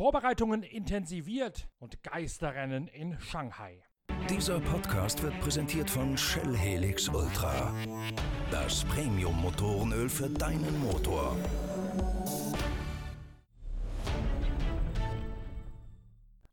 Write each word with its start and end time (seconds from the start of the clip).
Vorbereitungen 0.00 0.62
intensiviert 0.62 1.68
und 1.78 2.02
Geisterrennen 2.02 2.88
in 2.88 3.20
Shanghai. 3.20 3.82
Dieser 4.30 4.58
Podcast 4.60 5.22
wird 5.22 5.38
präsentiert 5.40 5.90
von 5.90 6.16
Shell 6.16 6.56
Helix 6.56 7.08
Ultra. 7.08 7.74
Das 8.50 8.84
Premium-Motorenöl 8.84 10.08
für 10.08 10.28
deinen 10.30 10.80
Motor. 10.80 11.36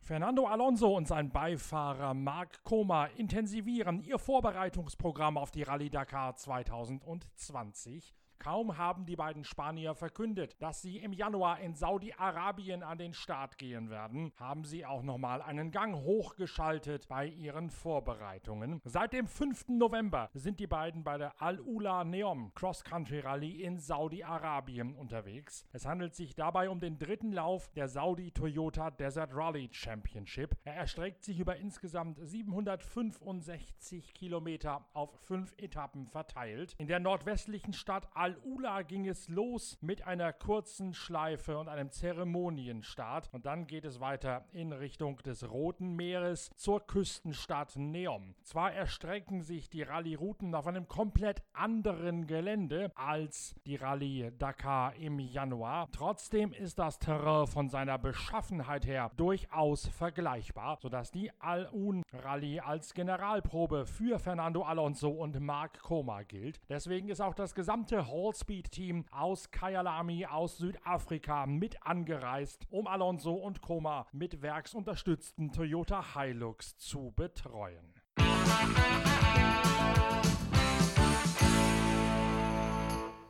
Fernando 0.02 0.48
Alonso 0.48 0.96
und 0.96 1.08
sein 1.08 1.32
Beifahrer 1.32 2.14
Marc 2.14 2.64
Koma 2.64 3.06
intensivieren 3.06 4.02
ihr 4.02 4.20
Vorbereitungsprogramm 4.20 5.38
auf 5.38 5.52
die 5.52 5.64
Rallye 5.64 5.90
Dakar 5.90 6.36
2020 6.36 8.14
Kaum 8.40 8.78
haben 8.78 9.06
die 9.06 9.16
beiden 9.16 9.44
Spanier 9.44 9.96
verkündet, 9.96 10.56
dass 10.60 10.82
sie 10.82 10.98
im 10.98 11.14
Januar 11.14 11.60
in 11.60 11.76
Saudi-Arabien 11.76 12.84
an 12.84 12.98
den 12.98 13.14
Start 13.14 13.58
gehen 13.58 13.90
werden, 13.90 14.32
haben 14.38 14.64
sie 14.64 14.86
auch 14.86 15.04
nochmal 15.04 15.42
einen 15.42 15.72
Gang 15.72 15.96
hochgeschaltet 15.96 17.08
bei 17.08 17.28
ihren 17.28 17.70
Vorbereitungen. 17.70 18.82
Seit 18.84 19.14
dem 19.14 19.28
5. 19.28 19.70
November 19.70 20.30
sind 20.34 20.60
die 20.60 20.68
beiden 20.68 21.04
bei 21.04 21.18
der 21.18 21.42
Al-Ula 21.42 22.04
Neom 22.04 22.54
Cross 22.54 22.84
Country 22.84 23.20
Rallye 23.20 23.62
in 23.64 23.78
Saudi-Arabien 23.78 24.96
unterwegs. 24.96 25.66
Es 25.72 25.86
handelt 25.86 26.16
sich 26.16 26.36
dabei 26.36 26.70
um 26.70 26.80
den 26.80 26.98
dritten 26.98 27.32
Lauf 27.32 27.70
der 27.74 27.88
Saudi 27.88 28.32
Toyota 28.32 28.92
Desert 28.92 29.32
Rally 29.34 29.70
Championship. 29.72 30.56
Er 30.64 30.76
erstreckt 30.76 31.24
sich 31.24 31.40
über 31.40 31.56
insgesamt 31.58 32.20
765 32.22 34.14
Kilometer 34.14 34.86
auf 34.94 35.12
fünf 35.22 35.54
Etappen 35.58 36.08
verteilt. 36.08 36.76
In 36.78 36.88
der 36.88 37.00
nordwestlichen 37.00 37.74
Stadt 37.74 38.08
Al 38.14 38.27
Al-Ula 38.28 38.82
ging 38.82 39.08
es 39.08 39.30
los 39.30 39.78
mit 39.80 40.06
einer 40.06 40.34
kurzen 40.34 40.94
Schleife 40.94 41.58
und 41.58 41.70
einem 41.70 41.92
Zeremonienstart. 41.92 43.30
Und 43.32 43.46
dann 43.46 43.68
geht 43.68 43.86
es 43.86 44.02
weiter 44.02 44.44
in 44.52 44.74
Richtung 44.74 45.16
des 45.20 45.50
Roten 45.50 45.96
Meeres 45.96 46.50
zur 46.58 46.86
Küstenstadt 46.86 47.78
Neom. 47.78 48.36
Zwar 48.44 48.74
erstrecken 48.74 49.44
sich 49.44 49.70
die 49.70 49.84
Rallye-Routen 49.84 50.54
auf 50.56 50.68
einem 50.68 50.90
komplett 50.90 51.42
anderen 51.54 52.28
Gelände 52.28 52.92
als 52.96 53.56
die 53.66 53.78
Rallye 53.78 54.32
Dakar 54.38 54.96
im 54.96 55.20
Januar. 55.20 55.88
Trotzdem 55.94 56.52
ist 56.52 56.80
das 56.80 57.00
Terrain 57.00 57.48
von 57.48 57.70
seiner 57.70 57.98
Beschaffenheit 57.98 58.86
her 58.86 59.10
durchaus 59.16 59.88
vergleichbar, 59.88 60.80
sodass 60.82 61.12
die 61.12 61.32
Al-Un-Rallye 61.40 62.60
als 62.60 62.94
Generalprobe 62.94 63.86
für 63.86 64.20
Fernando 64.20 64.64
Alonso 64.64 65.12
und 65.12 65.40
Marc 65.40 65.80
Koma 65.82 66.24
gilt. 66.24 66.60
Deswegen 66.68 67.08
ist 67.08 67.22
auch 67.22 67.34
das 67.34 67.56
gesamte 67.56 68.08
Allspeed-Team 68.18 69.06
aus 69.12 69.52
Kyalami 69.52 70.26
aus 70.26 70.58
Südafrika 70.58 71.46
mit 71.46 71.86
angereist, 71.86 72.66
um 72.72 72.88
Alonso 72.88 73.34
und 73.34 73.62
Koma 73.62 74.08
mit 74.12 74.42
werksunterstützten 74.42 75.52
Toyota 75.52 76.04
Hilux 76.16 76.78
zu 76.78 77.14
betreuen. 77.16 77.94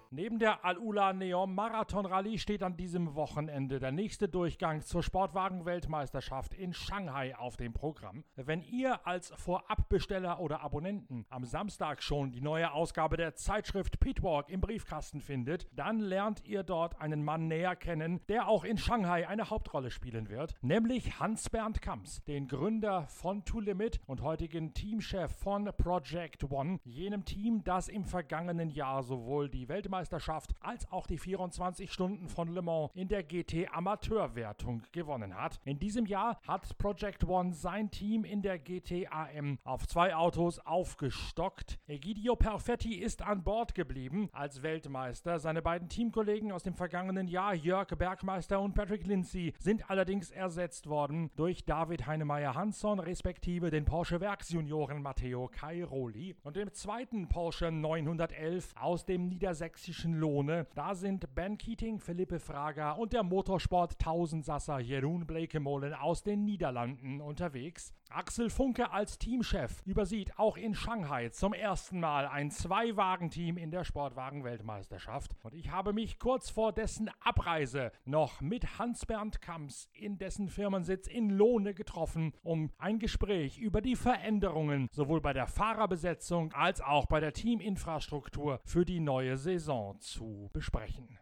Neben 0.09 0.39
der 0.39 0.63
Al-Ula 0.63 1.11
Neom 1.11 1.53
Marathon 1.53 2.05
Rallye 2.05 2.37
steht 2.37 2.63
an 2.63 2.77
diesem 2.77 3.15
Wochenende 3.15 3.77
der 3.77 3.91
nächste 3.91 4.29
Durchgang 4.29 4.81
zur 4.81 5.03
Sportwagen-Weltmeisterschaft 5.03 6.53
in 6.53 6.73
Shanghai 6.73 7.35
auf 7.35 7.57
dem 7.57 7.73
Programm. 7.73 8.23
Wenn 8.37 8.61
ihr 8.61 9.05
als 9.05 9.33
Vorabbesteller 9.35 10.39
oder 10.39 10.61
Abonnenten 10.61 11.25
am 11.29 11.43
Samstag 11.43 12.01
schon 12.01 12.31
die 12.31 12.39
neue 12.39 12.71
Ausgabe 12.71 13.17
der 13.17 13.35
Zeitschrift 13.35 13.99
Pitwalk 13.99 14.47
im 14.47 14.61
Briefkasten 14.61 15.19
findet, 15.19 15.67
dann 15.73 15.99
lernt 15.99 16.45
ihr 16.45 16.63
dort 16.63 17.01
einen 17.01 17.25
Mann 17.25 17.49
näher 17.49 17.75
kennen, 17.75 18.21
der 18.29 18.47
auch 18.47 18.63
in 18.63 18.77
Shanghai 18.77 19.27
eine 19.27 19.49
Hauptrolle 19.49 19.91
spielen 19.91 20.29
wird, 20.29 20.55
nämlich 20.61 21.19
Hans-Bernd 21.19 21.81
Kamps, 21.81 22.23
den 22.23 22.47
Gründer 22.47 23.07
von 23.07 23.43
To 23.43 23.59
Limit 23.59 23.99
und 24.05 24.21
heutigen 24.21 24.73
Teamchef 24.73 25.33
von 25.33 25.69
Project 25.77 26.49
One, 26.49 26.79
jenem 26.85 27.25
Team, 27.25 27.65
das 27.65 27.89
im 27.89 28.05
vergangenen 28.05 28.69
Jahr 28.69 29.03
sowohl 29.03 29.49
die 29.49 29.67
Weltmeisterschaft 29.67 29.96
Weltmeisterschaft 29.97 30.53
als 30.59 30.91
auch 30.91 31.07
die 31.07 31.17
24 31.17 31.91
Stunden 31.91 32.27
von 32.27 32.53
Le 32.53 32.61
Mans 32.61 32.91
in 32.93 33.07
der 33.07 33.23
GT 33.23 33.67
Amateurwertung 33.71 34.83
gewonnen 34.91 35.35
hat. 35.35 35.59
In 35.65 35.79
diesem 35.79 36.05
Jahr 36.05 36.39
hat 36.47 36.77
Project 36.77 37.23
One 37.23 37.51
sein 37.51 37.89
Team 37.89 38.23
in 38.23 38.43
der 38.43 38.59
GT 38.59 39.11
AM 39.11 39.57
auf 39.63 39.87
zwei 39.87 40.15
Autos 40.15 40.59
aufgestockt. 40.59 41.79
Egidio 41.87 42.35
Perfetti 42.35 42.93
ist 42.93 43.23
an 43.23 43.43
Bord 43.43 43.73
geblieben 43.73 44.29
als 44.33 44.61
Weltmeister. 44.61 45.39
Seine 45.39 45.63
beiden 45.63 45.89
Teamkollegen 45.89 46.51
aus 46.51 46.61
dem 46.61 46.75
vergangenen 46.75 47.27
Jahr, 47.27 47.55
Jörg 47.55 47.87
Bergmeister 47.97 48.61
und 48.61 48.75
Patrick 48.75 49.07
Lindsay, 49.07 49.53
sind 49.57 49.89
allerdings 49.89 50.29
ersetzt 50.29 50.87
worden 50.87 51.31
durch 51.35 51.65
David 51.65 52.05
Heinemeier 52.05 52.53
Hansson, 52.53 52.99
respektive 52.99 53.71
den 53.71 53.85
Porsche 53.85 54.21
Werksjunioren 54.21 55.01
Matteo 55.01 55.47
Cairoli. 55.47 56.35
Und 56.43 56.55
dem 56.55 56.71
zweiten 56.71 57.27
Porsche 57.29 57.71
911 57.71 58.75
aus 58.79 59.03
dem 59.03 59.27
niedersächsischen 59.27 59.86
sächsischen 59.87 60.15
Lohne. 60.15 60.67
Da 60.75 60.95
sind 60.95 61.33
Ben 61.33 61.57
Keating, 61.57 61.99
Philippe 61.99 62.41
Frager 62.41 62.97
und 62.99 63.13
der 63.13 63.23
Motorsport 63.23 63.97
Tausendsasser 63.99 64.79
Jeroen 64.79 65.25
Blekemolen 65.25 65.93
aus 65.93 66.23
den 66.23 66.43
Niederlanden 66.43 67.21
unterwegs. 67.21 67.93
Axel 68.09 68.49
Funke 68.49 68.91
als 68.91 69.17
Teamchef 69.17 69.81
übersieht 69.85 70.37
auch 70.37 70.57
in 70.57 70.73
Shanghai 70.73 71.29
zum 71.29 71.53
ersten 71.53 71.99
Mal 71.99 72.27
ein 72.27 72.51
Zwei-Wagen-Team 72.51 73.57
in 73.57 73.71
der 73.71 73.83
Sportwagen-Weltmeisterschaft. 73.83 75.35
Und 75.43 75.53
ich 75.53 75.71
habe 75.71 75.93
mich 75.93 76.19
kurz 76.19 76.49
vor 76.49 76.73
dessen 76.73 77.09
Abreise 77.19 77.91
noch 78.05 78.41
mit 78.41 78.79
Hans-Bernd 78.79 79.41
Kamps 79.41 79.89
in 79.93 80.17
dessen 80.17 80.47
Firmensitz 80.47 81.07
in 81.07 81.29
Lohne 81.29 81.73
getroffen, 81.73 82.33
um 82.43 82.71
ein 82.77 82.99
Gespräch 82.99 83.57
über 83.57 83.81
die 83.81 83.95
Veränderungen 83.95 84.87
sowohl 84.91 85.21
bei 85.21 85.33
der 85.33 85.47
Fahrerbesetzung 85.47 86.53
als 86.53 86.81
auch 86.81 87.05
bei 87.07 87.19
der 87.19 87.33
Teaminfrastruktur 87.33 88.59
für 88.63 88.85
die 88.85 88.99
neue 88.99 89.37
Saison 89.37 89.99
zu 89.99 90.49
besprechen. 90.53 91.19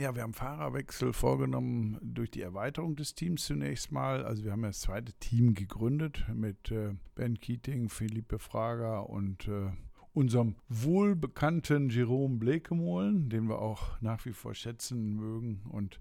Ja, 0.00 0.14
wir 0.14 0.22
haben 0.22 0.32
Fahrerwechsel 0.32 1.12
vorgenommen 1.12 1.98
durch 2.00 2.30
die 2.30 2.40
Erweiterung 2.40 2.96
des 2.96 3.14
Teams 3.14 3.44
zunächst 3.44 3.92
mal. 3.92 4.24
Also 4.24 4.44
wir 4.44 4.52
haben 4.52 4.62
das 4.62 4.80
zweite 4.80 5.12
Team 5.12 5.52
gegründet 5.52 6.24
mit 6.32 6.70
äh, 6.70 6.94
Ben 7.16 7.38
Keating, 7.38 7.90
Philippe 7.90 8.38
Frager 8.38 9.10
und 9.10 9.46
äh, 9.46 9.72
unserem 10.14 10.56
wohlbekannten 10.70 11.90
Jerome 11.90 12.38
Blekemolen, 12.38 13.28
den 13.28 13.46
wir 13.46 13.60
auch 13.60 14.00
nach 14.00 14.24
wie 14.24 14.32
vor 14.32 14.54
schätzen 14.54 15.16
mögen 15.16 15.60
und 15.68 16.00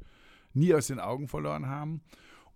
nie 0.54 0.74
aus 0.74 0.88
den 0.88 1.02
Augen 1.02 1.28
verloren 1.28 1.66
haben. 1.66 2.00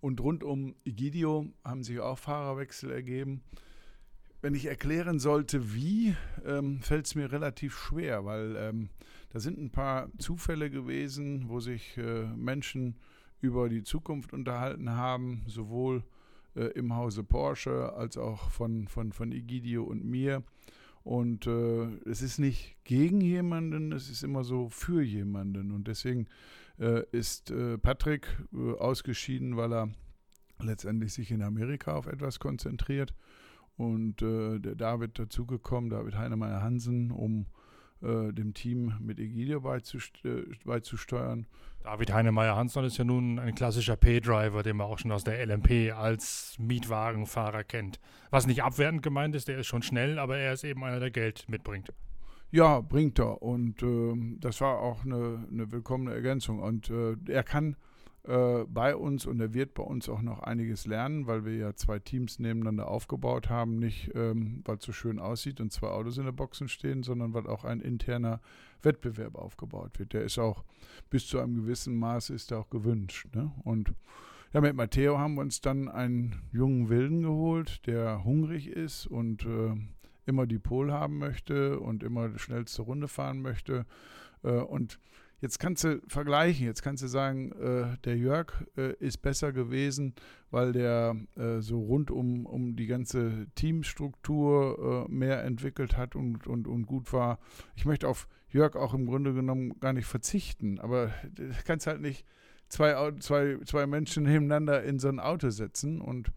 Und 0.00 0.22
rund 0.22 0.44
um 0.44 0.74
Egidio 0.86 1.52
haben 1.62 1.82
sich 1.82 2.00
auch 2.00 2.18
Fahrerwechsel 2.18 2.90
ergeben. 2.90 3.42
Wenn 4.40 4.54
ich 4.54 4.64
erklären 4.64 5.18
sollte, 5.18 5.74
wie, 5.74 6.16
ähm, 6.46 6.80
fällt 6.80 7.04
es 7.04 7.14
mir 7.14 7.30
relativ 7.30 7.76
schwer, 7.76 8.24
weil 8.24 8.56
ähm, 8.56 8.88
da 9.34 9.40
sind 9.40 9.58
ein 9.58 9.70
paar 9.70 10.10
Zufälle 10.16 10.70
gewesen, 10.70 11.48
wo 11.48 11.58
sich 11.58 11.98
äh, 11.98 12.24
Menschen 12.36 12.94
über 13.40 13.68
die 13.68 13.82
Zukunft 13.82 14.32
unterhalten 14.32 14.90
haben, 14.90 15.42
sowohl 15.48 16.04
äh, 16.54 16.66
im 16.78 16.94
Hause 16.94 17.24
Porsche 17.24 17.92
als 17.94 18.16
auch 18.16 18.52
von, 18.52 18.86
von, 18.86 19.10
von 19.12 19.32
Egidio 19.32 19.82
und 19.82 20.04
mir. 20.04 20.44
Und 21.02 21.48
äh, 21.48 21.86
es 22.08 22.22
ist 22.22 22.38
nicht 22.38 22.76
gegen 22.84 23.20
jemanden, 23.20 23.90
es 23.90 24.08
ist 24.08 24.22
immer 24.22 24.44
so 24.44 24.68
für 24.68 25.02
jemanden. 25.02 25.72
Und 25.72 25.88
deswegen 25.88 26.28
äh, 26.78 27.02
ist 27.10 27.50
äh, 27.50 27.76
Patrick 27.76 28.28
äh, 28.52 28.74
ausgeschieden, 28.74 29.56
weil 29.56 29.72
er 29.72 29.88
letztendlich 30.60 31.12
sich 31.12 31.32
in 31.32 31.42
Amerika 31.42 31.96
auf 31.96 32.06
etwas 32.06 32.38
konzentriert 32.38 33.12
und 33.76 34.20
der 34.20 34.76
David 34.76 35.18
dazugekommen, 35.18 35.90
David 35.90 36.14
Heinemeyer 36.14 36.62
Hansen, 36.62 37.10
um 37.10 37.46
äh, 38.04 38.32
dem 38.32 38.54
Team 38.54 38.94
mit 39.00 39.18
Egidio 39.18 39.60
beizusteuern. 39.60 41.46
David 41.82 42.12
Heinemeyer 42.12 42.56
Hansen 42.56 42.84
ist 42.84 42.96
ja 42.96 43.04
nun 43.04 43.38
ein 43.38 43.54
klassischer 43.54 43.96
P-Driver, 43.96 44.62
den 44.62 44.76
man 44.76 44.86
auch 44.86 44.98
schon 44.98 45.12
aus 45.12 45.24
der 45.24 45.44
LMP 45.44 45.92
als 45.92 46.56
Mietwagenfahrer 46.58 47.64
kennt. 47.64 48.00
Was 48.30 48.46
nicht 48.46 48.62
abwertend 48.62 49.02
gemeint 49.02 49.34
ist, 49.34 49.48
der 49.48 49.58
ist 49.58 49.66
schon 49.66 49.82
schnell, 49.82 50.18
aber 50.18 50.38
er 50.38 50.54
ist 50.54 50.64
eben 50.64 50.82
einer, 50.82 51.00
der 51.00 51.10
Geld 51.10 51.46
mitbringt. 51.48 51.92
Ja, 52.50 52.80
bringt 52.80 53.18
er. 53.18 53.42
Und 53.42 53.82
äh, 53.82 54.38
das 54.40 54.60
war 54.60 54.78
auch 54.78 55.04
eine, 55.04 55.46
eine 55.50 55.72
willkommene 55.72 56.14
Ergänzung. 56.14 56.60
Und 56.60 56.88
äh, 56.88 57.16
er 57.28 57.42
kann 57.42 57.76
äh, 58.26 58.64
bei 58.66 58.96
uns 58.96 59.26
und 59.26 59.38
er 59.40 59.52
wird 59.52 59.74
bei 59.74 59.82
uns 59.82 60.08
auch 60.08 60.22
noch 60.22 60.40
einiges 60.40 60.86
lernen, 60.86 61.26
weil 61.26 61.44
wir 61.44 61.56
ja 61.56 61.74
zwei 61.74 61.98
Teams 61.98 62.38
nebeneinander 62.38 62.88
aufgebaut 62.88 63.50
haben. 63.50 63.78
Nicht, 63.78 64.10
ähm, 64.14 64.62
weil 64.64 64.76
es 64.76 64.84
so 64.84 64.92
schön 64.92 65.18
aussieht 65.18 65.60
und 65.60 65.72
zwei 65.72 65.88
Autos 65.88 66.16
in 66.16 66.24
der 66.24 66.32
Boxen 66.32 66.68
stehen, 66.68 67.02
sondern 67.02 67.34
weil 67.34 67.46
auch 67.46 67.64
ein 67.64 67.80
interner 67.80 68.40
Wettbewerb 68.82 69.34
aufgebaut 69.34 69.98
wird. 69.98 70.14
Der 70.14 70.22
ist 70.22 70.38
auch 70.38 70.64
bis 71.10 71.26
zu 71.26 71.38
einem 71.38 71.54
gewissen 71.54 71.98
Maß 71.98 72.30
ist 72.30 72.52
auch 72.52 72.70
gewünscht. 72.70 73.28
Ne? 73.34 73.52
Und 73.62 73.92
ja, 74.54 74.60
mit 74.60 74.74
Matteo 74.74 75.18
haben 75.18 75.34
wir 75.34 75.42
uns 75.42 75.60
dann 75.60 75.88
einen 75.88 76.40
jungen 76.50 76.88
Wilden 76.88 77.22
geholt, 77.22 77.86
der 77.86 78.24
hungrig 78.24 78.68
ist 78.68 79.06
und 79.06 79.44
äh, 79.44 79.74
immer 80.24 80.46
die 80.46 80.58
Pole 80.58 80.92
haben 80.92 81.18
möchte 81.18 81.78
und 81.78 82.02
immer 82.02 82.28
die 82.28 82.38
schnellste 82.38 82.82
Runde 82.82 83.08
fahren 83.08 83.42
möchte 83.42 83.84
Äh, 84.44 84.60
und 84.60 85.00
Jetzt 85.44 85.58
kannst 85.58 85.84
du 85.84 86.00
vergleichen, 86.08 86.64
jetzt 86.64 86.82
kannst 86.82 87.02
du 87.02 87.06
sagen, 87.06 87.52
äh, 87.52 87.98
der 88.04 88.16
Jörg 88.16 88.64
äh, 88.78 88.94
ist 88.94 89.18
besser 89.18 89.52
gewesen, 89.52 90.14
weil 90.50 90.72
der 90.72 91.16
äh, 91.36 91.60
so 91.60 91.82
rund 91.82 92.10
um, 92.10 92.46
um 92.46 92.76
die 92.76 92.86
ganze 92.86 93.46
Teamstruktur 93.54 95.06
äh, 95.06 95.12
mehr 95.12 95.44
entwickelt 95.44 95.98
hat 95.98 96.16
und, 96.16 96.46
und, 96.46 96.66
und 96.66 96.86
gut 96.86 97.12
war. 97.12 97.38
Ich 97.76 97.84
möchte 97.84 98.08
auf 98.08 98.26
Jörg 98.48 98.74
auch 98.74 98.94
im 98.94 99.04
Grunde 99.04 99.34
genommen 99.34 99.78
gar 99.80 99.92
nicht 99.92 100.06
verzichten, 100.06 100.80
aber 100.80 101.10
du 101.34 101.50
kannst 101.66 101.86
halt 101.86 102.00
nicht 102.00 102.24
zwei, 102.70 103.12
zwei, 103.20 103.58
zwei 103.66 103.86
Menschen 103.86 104.22
nebeneinander 104.22 104.82
in 104.82 104.98
so 104.98 105.08
ein 105.08 105.20
Auto 105.20 105.50
setzen 105.50 106.00
und 106.00 106.32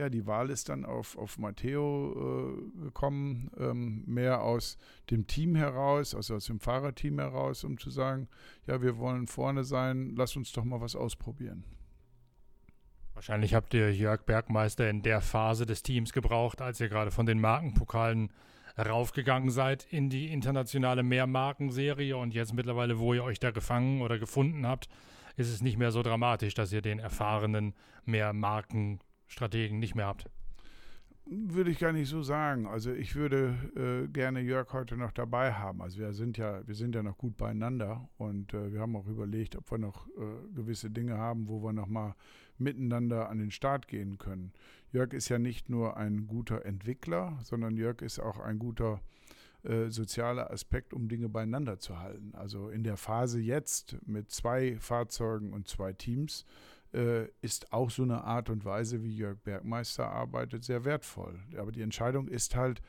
ja, 0.00 0.08
die 0.08 0.26
Wahl 0.26 0.48
ist 0.48 0.70
dann 0.70 0.86
auf, 0.86 1.16
auf 1.18 1.38
Matteo 1.38 2.56
äh, 2.56 2.84
gekommen, 2.84 3.50
ähm, 3.58 4.02
mehr 4.06 4.42
aus 4.42 4.78
dem 5.10 5.26
Team 5.26 5.54
heraus, 5.54 6.14
also 6.14 6.36
aus 6.36 6.46
dem 6.46 6.58
Fahrerteam 6.58 7.18
heraus, 7.18 7.64
um 7.64 7.78
zu 7.78 7.90
sagen, 7.90 8.28
ja, 8.66 8.80
wir 8.80 8.96
wollen 8.96 9.26
vorne 9.26 9.62
sein, 9.62 10.14
lass 10.16 10.36
uns 10.36 10.52
doch 10.52 10.64
mal 10.64 10.80
was 10.80 10.96
ausprobieren. 10.96 11.64
Wahrscheinlich 13.12 13.52
habt 13.52 13.74
ihr 13.74 13.94
Jörg 13.94 14.24
Bergmeister 14.24 14.88
in 14.88 15.02
der 15.02 15.20
Phase 15.20 15.66
des 15.66 15.82
Teams 15.82 16.14
gebraucht, 16.14 16.62
als 16.62 16.80
ihr 16.80 16.88
gerade 16.88 17.10
von 17.10 17.26
den 17.26 17.38
Markenpokalen 17.38 18.32
raufgegangen 18.78 19.50
seid 19.50 19.86
in 19.90 20.08
die 20.08 20.32
internationale 20.32 21.02
Mehrmarkenserie 21.02 22.16
und 22.16 22.32
jetzt 22.32 22.54
mittlerweile, 22.54 22.98
wo 22.98 23.12
ihr 23.12 23.22
euch 23.22 23.38
da 23.38 23.50
gefangen 23.50 24.00
oder 24.00 24.18
gefunden 24.18 24.66
habt, 24.66 24.88
ist 25.36 25.50
es 25.50 25.60
nicht 25.60 25.76
mehr 25.76 25.90
so 25.90 26.02
dramatisch, 26.02 26.54
dass 26.54 26.72
ihr 26.72 26.80
den 26.80 26.98
erfahrenen 26.98 27.74
Mehrmarken 28.06 29.00
Strategen 29.30 29.78
nicht 29.78 29.94
mehr 29.94 30.06
habt? 30.06 30.28
Würde 31.26 31.70
ich 31.70 31.78
gar 31.78 31.92
nicht 31.92 32.08
so 32.08 32.22
sagen. 32.22 32.66
Also 32.66 32.92
ich 32.92 33.14
würde 33.14 33.54
äh, 33.76 34.08
gerne 34.08 34.40
Jörg 34.40 34.72
heute 34.72 34.96
noch 34.96 35.12
dabei 35.12 35.52
haben. 35.52 35.80
Also 35.80 36.00
wir 36.00 36.12
sind 36.12 36.36
ja, 36.36 36.66
wir 36.66 36.74
sind 36.74 36.94
ja 36.96 37.04
noch 37.04 37.16
gut 37.16 37.36
beieinander 37.36 38.08
und 38.18 38.52
äh, 38.52 38.72
wir 38.72 38.80
haben 38.80 38.96
auch 38.96 39.06
überlegt, 39.06 39.54
ob 39.54 39.70
wir 39.70 39.78
noch 39.78 40.08
äh, 40.08 40.54
gewisse 40.54 40.90
Dinge 40.90 41.16
haben, 41.16 41.46
wo 41.46 41.62
wir 41.62 41.72
noch 41.72 41.86
mal 41.86 42.16
miteinander 42.58 43.28
an 43.28 43.38
den 43.38 43.52
Start 43.52 43.86
gehen 43.86 44.18
können. 44.18 44.52
Jörg 44.92 45.12
ist 45.12 45.28
ja 45.28 45.38
nicht 45.38 45.68
nur 45.68 45.96
ein 45.96 46.26
guter 46.26 46.64
Entwickler, 46.64 47.38
sondern 47.44 47.76
Jörg 47.76 48.02
ist 48.02 48.18
auch 48.18 48.40
ein 48.40 48.58
guter 48.58 49.00
äh, 49.62 49.90
sozialer 49.90 50.50
Aspekt, 50.50 50.92
um 50.92 51.08
Dinge 51.08 51.28
beieinander 51.28 51.78
zu 51.78 52.00
halten. 52.00 52.34
Also 52.34 52.70
in 52.70 52.82
der 52.82 52.96
Phase 52.96 53.38
jetzt 53.38 53.96
mit 54.04 54.32
zwei 54.32 54.78
Fahrzeugen 54.80 55.52
und 55.52 55.68
zwei 55.68 55.92
Teams 55.92 56.44
äh, 56.94 57.26
ist 57.40 57.72
auch 57.72 57.90
so 57.90 58.02
eine 58.02 58.24
Art 58.24 58.50
und 58.50 58.64
Weise, 58.64 59.02
wie 59.02 59.14
Jörg 59.14 59.38
Bergmeister 59.42 60.08
arbeitet, 60.08 60.64
sehr 60.64 60.84
wertvoll. 60.84 61.38
Aber 61.56 61.72
die 61.72 61.82
Entscheidung 61.82 62.28
ist 62.28 62.56
halt 62.56 62.80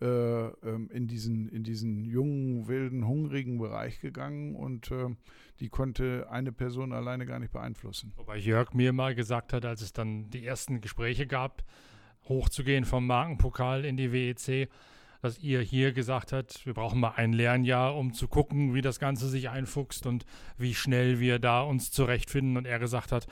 äh, 0.00 0.06
ähm, 0.06 0.90
in, 0.92 1.06
diesen, 1.06 1.48
in 1.48 1.62
diesen 1.62 2.04
jungen, 2.04 2.66
wilden, 2.66 3.06
hungrigen 3.06 3.58
Bereich 3.58 4.00
gegangen 4.00 4.56
und 4.56 4.90
äh, 4.90 5.14
die 5.60 5.68
konnte 5.68 6.26
eine 6.30 6.50
Person 6.50 6.92
alleine 6.92 7.26
gar 7.26 7.38
nicht 7.38 7.52
beeinflussen. 7.52 8.12
Wobei 8.16 8.38
Jörg 8.38 8.74
mir 8.74 8.92
mal 8.92 9.14
gesagt 9.14 9.52
hat, 9.52 9.64
als 9.64 9.82
es 9.82 9.92
dann 9.92 10.30
die 10.30 10.44
ersten 10.44 10.80
Gespräche 10.80 11.28
gab, 11.28 11.62
hochzugehen 12.28 12.84
vom 12.84 13.06
Markenpokal 13.06 13.84
in 13.84 13.96
die 13.96 14.10
WEC, 14.10 14.68
dass 15.24 15.38
ihr 15.38 15.62
hier 15.62 15.92
gesagt 15.92 16.32
habt, 16.32 16.66
wir 16.66 16.74
brauchen 16.74 17.00
mal 17.00 17.14
ein 17.16 17.32
Lernjahr, 17.32 17.96
um 17.96 18.12
zu 18.12 18.28
gucken, 18.28 18.74
wie 18.74 18.82
das 18.82 18.98
Ganze 18.98 19.26
sich 19.26 19.48
einfuchst 19.48 20.04
und 20.04 20.26
wie 20.58 20.74
schnell 20.74 21.18
wir 21.18 21.38
da 21.38 21.62
uns 21.62 21.90
zurechtfinden. 21.90 22.58
Und 22.58 22.66
er 22.66 22.78
gesagt 22.78 23.10
hat, 23.10 23.26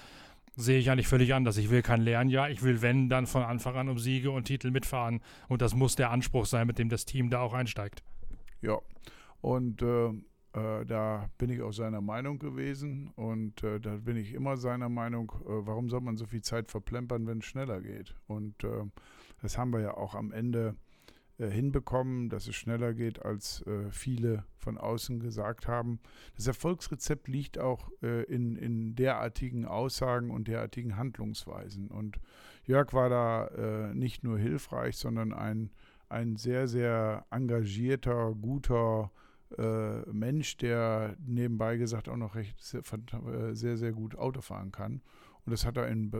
sehe 0.56 0.78
ich 0.78 0.90
eigentlich 0.90 1.06
völlig 1.06 1.34
anders. 1.34 1.58
Ich 1.58 1.68
will 1.68 1.82
kein 1.82 2.00
Lernjahr. 2.00 2.48
Ich 2.48 2.62
will, 2.62 2.80
wenn, 2.80 3.10
dann 3.10 3.26
von 3.26 3.42
Anfang 3.42 3.76
an 3.76 3.90
um 3.90 3.98
Siege 3.98 4.30
und 4.30 4.44
Titel 4.44 4.70
mitfahren. 4.70 5.20
Und 5.48 5.60
das 5.60 5.74
muss 5.74 5.94
der 5.94 6.10
Anspruch 6.10 6.46
sein, 6.46 6.66
mit 6.66 6.78
dem 6.78 6.88
das 6.88 7.04
Team 7.04 7.28
da 7.28 7.40
auch 7.40 7.52
einsteigt. 7.52 8.02
Ja, 8.62 8.78
und 9.42 9.82
äh, 9.82 10.06
äh, 10.54 10.86
da 10.86 11.28
bin 11.36 11.50
ich 11.50 11.60
auch 11.60 11.72
seiner 11.72 12.00
Meinung 12.00 12.38
gewesen. 12.38 13.12
Und 13.16 13.62
äh, 13.64 13.80
da 13.80 13.96
bin 13.96 14.16
ich 14.16 14.32
immer 14.32 14.56
seiner 14.56 14.88
Meinung, 14.88 15.30
äh, 15.42 15.66
warum 15.66 15.90
soll 15.90 16.00
man 16.00 16.16
so 16.16 16.24
viel 16.24 16.40
Zeit 16.40 16.70
verplempern, 16.70 17.26
wenn 17.26 17.40
es 17.40 17.44
schneller 17.44 17.82
geht? 17.82 18.14
Und 18.28 18.64
äh, 18.64 18.84
das 19.42 19.58
haben 19.58 19.74
wir 19.74 19.80
ja 19.80 19.94
auch 19.94 20.14
am 20.14 20.32
Ende 20.32 20.74
hinbekommen, 21.50 22.28
dass 22.28 22.46
es 22.46 22.54
schneller 22.54 22.94
geht, 22.94 23.24
als 23.24 23.62
äh, 23.66 23.90
viele 23.90 24.44
von 24.56 24.78
außen 24.78 25.20
gesagt 25.20 25.68
haben. 25.68 26.00
Das 26.36 26.46
Erfolgsrezept 26.46 27.28
liegt 27.28 27.58
auch 27.58 27.90
äh, 28.02 28.22
in, 28.24 28.56
in 28.56 28.94
derartigen 28.94 29.64
Aussagen 29.64 30.30
und 30.30 30.48
derartigen 30.48 30.96
Handlungsweisen. 30.96 31.88
Und 31.88 32.18
Jörg 32.64 32.92
war 32.92 33.08
da 33.08 33.46
äh, 33.48 33.94
nicht 33.94 34.24
nur 34.24 34.38
hilfreich, 34.38 34.96
sondern 34.96 35.32
ein, 35.32 35.70
ein 36.08 36.36
sehr, 36.36 36.68
sehr 36.68 37.26
engagierter, 37.30 38.34
guter 38.40 39.10
äh, 39.58 40.00
Mensch, 40.12 40.56
der 40.58 41.16
nebenbei 41.26 41.76
gesagt 41.76 42.08
auch 42.08 42.16
noch 42.16 42.34
recht 42.34 42.60
sehr, 42.60 42.82
äh, 42.82 43.54
sehr, 43.54 43.76
sehr 43.76 43.92
gut 43.92 44.16
Auto 44.16 44.40
fahren 44.40 44.72
kann. 44.72 45.02
Und 45.44 45.50
das 45.50 45.66
hat 45.66 45.76
er, 45.76 45.88
in, 45.88 46.12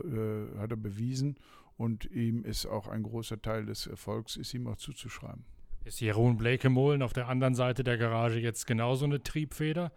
hat 0.57 0.71
er 0.71 0.75
bewiesen. 0.75 1.37
Und 1.77 2.05
ihm 2.11 2.43
ist 2.43 2.65
auch 2.65 2.87
ein 2.87 3.03
großer 3.03 3.41
Teil 3.41 3.65
des 3.65 3.87
Erfolgs, 3.87 4.35
ist 4.37 4.53
ihm 4.53 4.67
auch 4.67 4.77
zuzuschreiben. 4.77 5.43
Ist 5.85 5.99
Jeroen 5.99 6.37
Blekemolen 6.37 7.01
auf 7.01 7.13
der 7.13 7.27
anderen 7.27 7.55
Seite 7.55 7.83
der 7.83 7.97
Garage 7.97 8.39
jetzt 8.39 8.67
genauso 8.67 9.05
eine 9.05 9.21
Triebfeder? 9.21 9.91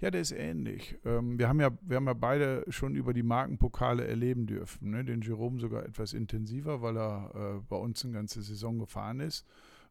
Ja, 0.00 0.10
der 0.10 0.20
ist 0.20 0.32
ähnlich. 0.32 0.98
Ähm, 1.04 1.38
wir, 1.38 1.48
haben 1.48 1.60
ja, 1.60 1.70
wir 1.82 1.96
haben 1.96 2.06
ja 2.06 2.14
beide 2.14 2.64
schon 2.68 2.94
über 2.94 3.14
die 3.14 3.22
Markenpokale 3.22 4.06
erleben 4.06 4.46
dürfen. 4.46 4.90
Ne? 4.90 5.04
Den 5.04 5.22
Jerome 5.22 5.60
sogar 5.60 5.84
etwas 5.84 6.12
intensiver, 6.12 6.82
weil 6.82 6.96
er 6.98 7.30
äh, 7.34 7.60
bei 7.68 7.76
uns 7.76 8.04
eine 8.04 8.14
ganze 8.14 8.42
Saison 8.42 8.78
gefahren 8.78 9.20
ist, 9.20 9.46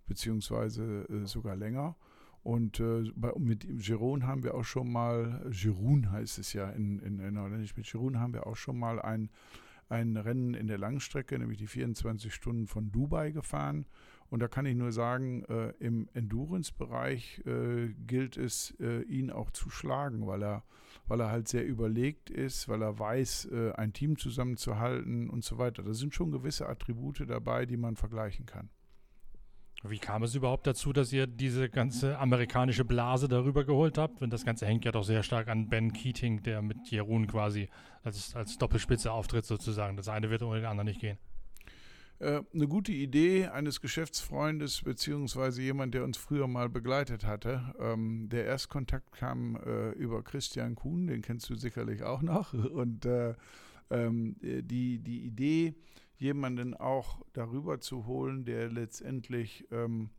beziehungsweise 0.06 1.08
äh, 1.10 1.26
sogar 1.26 1.56
länger. 1.56 1.96
Und 2.44 2.80
äh, 2.80 3.12
bei, 3.16 3.32
mit 3.38 3.66
Giron 3.78 4.26
haben 4.26 4.44
wir 4.44 4.56
auch 4.56 4.64
schon 4.64 4.92
mal, 4.92 5.46
Giroun 5.50 6.12
heißt 6.12 6.40
es 6.40 6.54
ja 6.54 6.70
in, 6.70 7.00
in, 7.00 7.20
in 7.20 7.40
Holländisch, 7.40 7.76
mit 7.76 7.88
Giroun 7.88 8.20
haben 8.20 8.34
wir 8.34 8.48
auch 8.48 8.56
schon 8.56 8.78
mal 8.78 9.02
ein 9.02 9.30
ein 9.90 10.18
Rennen 10.18 10.54
in 10.54 10.68
der 10.68 10.78
Langstrecke, 10.78 11.38
nämlich 11.38 11.58
die 11.58 11.68
24 11.68 12.34
Stunden 12.34 12.68
von 12.68 12.92
Dubai 12.92 13.32
gefahren. 13.32 13.86
Und 14.30 14.42
da 14.42 14.48
kann 14.48 14.66
ich 14.66 14.76
nur 14.76 14.92
sagen, 14.92 15.44
äh, 15.46 15.70
im 15.80 16.10
Endurance-Bereich 16.14 17.44
äh, 17.46 17.94
gilt 18.06 18.36
es, 18.36 18.76
äh, 18.80 19.02
ihn 19.04 19.32
auch 19.32 19.52
zu 19.52 19.70
schlagen, 19.70 20.28
weil 20.28 20.44
er, 20.44 20.64
weil 21.08 21.22
er 21.22 21.32
halt 21.32 21.48
sehr 21.48 21.66
überlegt 21.66 22.30
ist, 22.30 22.68
weil 22.68 22.82
er 22.82 23.00
weiß, 23.00 23.46
äh, 23.52 23.72
ein 23.74 23.94
Team 23.94 24.18
zusammenzuhalten 24.18 25.30
und 25.30 25.46
so 25.46 25.58
weiter. 25.58 25.82
Da 25.84 25.94
sind 25.94 26.14
schon 26.14 26.32
gewisse 26.32 26.68
Attribute 26.68 27.24
dabei, 27.28 27.66
die 27.66 27.78
man 27.78 27.96
vergleichen 27.96 28.46
kann. 28.46 28.70
Wie 29.90 30.00
kam 30.00 30.24
es 30.24 30.36
überhaupt 30.36 30.68
dazu, 30.68 30.94
dass 30.94 31.12
ihr 31.14 31.28
diese 31.28 31.70
ganze 31.70 32.18
amerikanische 32.18 32.86
Blase 32.86 33.28
darüber 33.28 33.66
geholt 33.66 33.98
habt? 33.98 34.22
Denn 34.22 34.30
das 34.30 34.46
Ganze 34.46 34.66
hängt 34.66 34.86
ja 34.86 34.92
doch 34.92 35.04
sehr 35.04 35.24
stark 35.24 35.48
an 35.48 35.70
Ben 35.70 35.94
Keating, 35.94 36.44
der 36.44 36.62
mit 36.62 36.90
Jeroen 36.90 37.28
quasi 37.28 37.70
als, 38.04 38.36
als 38.36 38.58
Doppelspitze 38.58 39.12
auftritt 39.12 39.46
sozusagen. 39.46 39.98
Das 39.98 40.10
eine 40.10 40.30
wird 40.30 40.44
ohne 40.44 40.62
den 40.62 40.66
anderen 40.66 40.88
nicht 40.88 41.02
gehen. 41.02 41.18
Äh, 42.20 42.42
eine 42.54 42.68
gute 42.68 42.92
Idee 42.92 43.48
eines 43.48 43.80
Geschäftsfreundes 43.80 44.82
beziehungsweise 44.82 45.62
jemand, 45.62 45.94
der 45.94 46.04
uns 46.04 46.18
früher 46.18 46.48
mal 46.48 46.68
begleitet 46.68 47.26
hatte. 47.26 47.74
Ähm, 47.80 48.28
der 48.30 48.46
Erstkontakt 48.46 49.12
kam 49.12 49.56
äh, 49.58 49.92
über 49.92 50.24
Christian 50.24 50.76
Kuhn, 50.76 51.08
den 51.08 51.22
kennst 51.22 51.50
du 51.50 51.56
sicherlich 51.56 52.04
auch 52.04 52.24
noch. 52.24 52.54
Und 52.72 53.06
äh, 53.06 53.36
ähm, 53.92 54.36
die, 54.42 55.00
die 55.00 55.26
Idee, 55.26 55.76
jemanden 56.18 56.74
auch 56.74 57.22
darüber 57.34 57.80
zu 57.80 58.06
holen, 58.06 58.46
der 58.46 58.70
letztendlich, 58.70 59.68
ähm, 59.72 60.10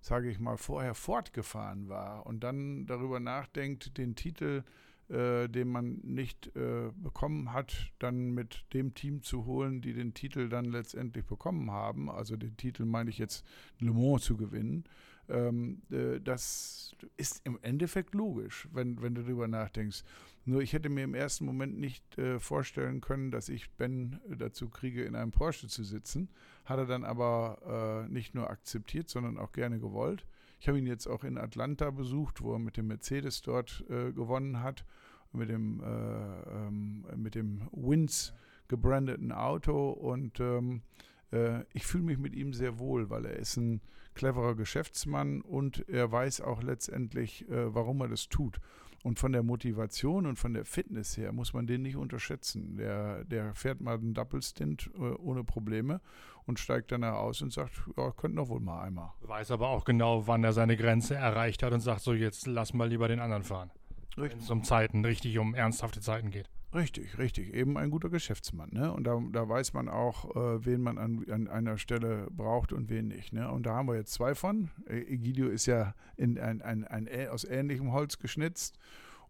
sage 0.00 0.30
ich 0.30 0.38
mal, 0.38 0.56
vorher 0.56 0.94
fortgefahren 0.94 1.88
war 1.88 2.26
und 2.26 2.40
dann 2.44 2.86
darüber 2.86 3.20
nachdenkt, 3.20 3.98
den 3.98 4.14
Titel, 4.14 4.64
äh, 5.08 5.48
den 5.48 5.68
man 5.68 6.00
nicht 6.02 6.54
äh, 6.54 6.90
bekommen 6.94 7.52
hat, 7.52 7.92
dann 7.98 8.30
mit 8.30 8.64
dem 8.74 8.94
Team 8.94 9.22
zu 9.22 9.46
holen, 9.46 9.80
die 9.80 9.94
den 9.94 10.14
Titel 10.14 10.48
dann 10.48 10.66
letztendlich 10.66 11.24
bekommen 11.24 11.70
haben. 11.70 12.10
Also 12.10 12.36
den 12.36 12.56
Titel 12.56 12.84
meine 12.84 13.10
ich 13.10 13.18
jetzt 13.18 13.44
Le 13.80 13.92
Mans 13.92 14.22
zu 14.22 14.36
gewinnen. 14.36 14.84
Ähm, 15.28 15.82
äh, 15.90 16.20
das 16.20 16.96
ist 17.16 17.40
im 17.44 17.58
Endeffekt 17.62 18.14
logisch, 18.14 18.68
wenn, 18.72 19.00
wenn 19.02 19.14
du 19.14 19.22
darüber 19.22 19.48
nachdenkst. 19.48 20.02
Nur 20.44 20.62
ich 20.62 20.72
hätte 20.72 20.88
mir 20.88 21.04
im 21.04 21.14
ersten 21.14 21.44
Moment 21.44 21.78
nicht 21.78 22.16
äh, 22.16 22.38
vorstellen 22.38 23.00
können, 23.00 23.30
dass 23.30 23.48
ich 23.48 23.70
Ben 23.72 24.18
dazu 24.28 24.68
kriege, 24.68 25.04
in 25.04 25.14
einem 25.14 25.30
Porsche 25.30 25.68
zu 25.68 25.84
sitzen. 25.84 26.30
Hat 26.64 26.78
er 26.78 26.86
dann 26.86 27.04
aber 27.04 28.06
äh, 28.08 28.12
nicht 28.12 28.34
nur 28.34 28.48
akzeptiert, 28.48 29.08
sondern 29.10 29.36
auch 29.36 29.52
gerne 29.52 29.78
gewollt. 29.78 30.24
Ich 30.60 30.68
habe 30.68 30.78
ihn 30.78 30.86
jetzt 30.86 31.06
auch 31.06 31.22
in 31.22 31.38
Atlanta 31.38 31.90
besucht, 31.90 32.40
wo 32.40 32.54
er 32.54 32.58
mit 32.58 32.76
dem 32.76 32.88
Mercedes 32.88 33.42
dort 33.42 33.84
äh, 33.88 34.12
gewonnen 34.12 34.62
hat, 34.62 34.84
mit 35.32 35.50
dem, 35.50 35.80
äh, 35.80 35.86
ähm, 35.86 37.04
mit 37.16 37.34
dem 37.34 37.68
Wins 37.72 38.32
gebrandeten 38.68 39.32
Auto 39.32 39.90
und 39.90 40.40
ähm, 40.40 40.80
äh, 40.80 41.17
ich 41.72 41.86
fühle 41.86 42.04
mich 42.04 42.18
mit 42.18 42.34
ihm 42.34 42.52
sehr 42.52 42.78
wohl, 42.78 43.10
weil 43.10 43.26
er 43.26 43.36
ist 43.36 43.56
ein 43.56 43.80
cleverer 44.14 44.54
Geschäftsmann 44.54 45.40
und 45.40 45.88
er 45.88 46.10
weiß 46.10 46.40
auch 46.40 46.62
letztendlich, 46.62 47.48
äh, 47.48 47.74
warum 47.74 48.00
er 48.00 48.08
das 48.08 48.28
tut. 48.28 48.60
Und 49.04 49.20
von 49.20 49.30
der 49.30 49.44
Motivation 49.44 50.26
und 50.26 50.38
von 50.40 50.54
der 50.54 50.64
Fitness 50.64 51.16
her 51.16 51.32
muss 51.32 51.52
man 51.52 51.68
den 51.68 51.82
nicht 51.82 51.96
unterschätzen. 51.96 52.76
Der, 52.76 53.24
der 53.24 53.54
fährt 53.54 53.80
mal 53.80 53.94
einen 53.94 54.12
Double-Stint 54.12 54.90
äh, 54.94 54.98
ohne 54.98 55.44
Probleme 55.44 56.00
und 56.46 56.58
steigt 56.58 56.90
dann 56.90 57.04
aus 57.04 57.40
und 57.40 57.52
sagt, 57.52 57.80
ja, 57.96 58.10
könnte 58.10 58.36
noch 58.36 58.48
wohl 58.48 58.60
mal 58.60 58.82
einmal. 58.82 59.12
Weiß 59.20 59.52
aber 59.52 59.68
auch 59.68 59.84
genau, 59.84 60.26
wann 60.26 60.42
er 60.42 60.52
seine 60.52 60.76
Grenze 60.76 61.14
erreicht 61.14 61.62
hat 61.62 61.72
und 61.72 61.80
sagt 61.80 62.00
so, 62.00 62.12
jetzt 62.12 62.48
lass 62.48 62.74
mal 62.74 62.88
lieber 62.88 63.06
den 63.06 63.20
anderen 63.20 63.44
fahren. 63.44 63.70
Wenn 64.16 64.36
es 64.36 64.50
um 64.50 64.64
Zeiten, 64.64 65.04
richtig 65.04 65.38
um 65.38 65.54
ernsthafte 65.54 66.00
Zeiten 66.00 66.30
geht. 66.30 66.50
Richtig, 66.74 67.16
richtig. 67.16 67.54
Eben 67.54 67.78
ein 67.78 67.90
guter 67.90 68.10
Geschäftsmann. 68.10 68.68
Ne? 68.72 68.92
Und 68.92 69.04
da, 69.04 69.18
da 69.32 69.48
weiß 69.48 69.72
man 69.72 69.88
auch, 69.88 70.36
äh, 70.36 70.66
wen 70.66 70.82
man 70.82 70.98
an, 70.98 71.24
an 71.30 71.48
einer 71.48 71.78
Stelle 71.78 72.28
braucht 72.30 72.72
und 72.72 72.90
wen 72.90 73.08
nicht. 73.08 73.32
Ne? 73.32 73.50
Und 73.50 73.64
da 73.64 73.74
haben 73.74 73.88
wir 73.88 73.96
jetzt 73.96 74.12
zwei 74.12 74.34
von. 74.34 74.70
Egidio 74.86 75.48
ist 75.48 75.64
ja 75.66 75.94
in 76.16 76.38
ein, 76.38 76.60
ein, 76.60 76.84
ein, 76.84 77.08
ein 77.08 77.28
aus 77.28 77.44
ähnlichem 77.44 77.92
Holz 77.92 78.18
geschnitzt. 78.18 78.78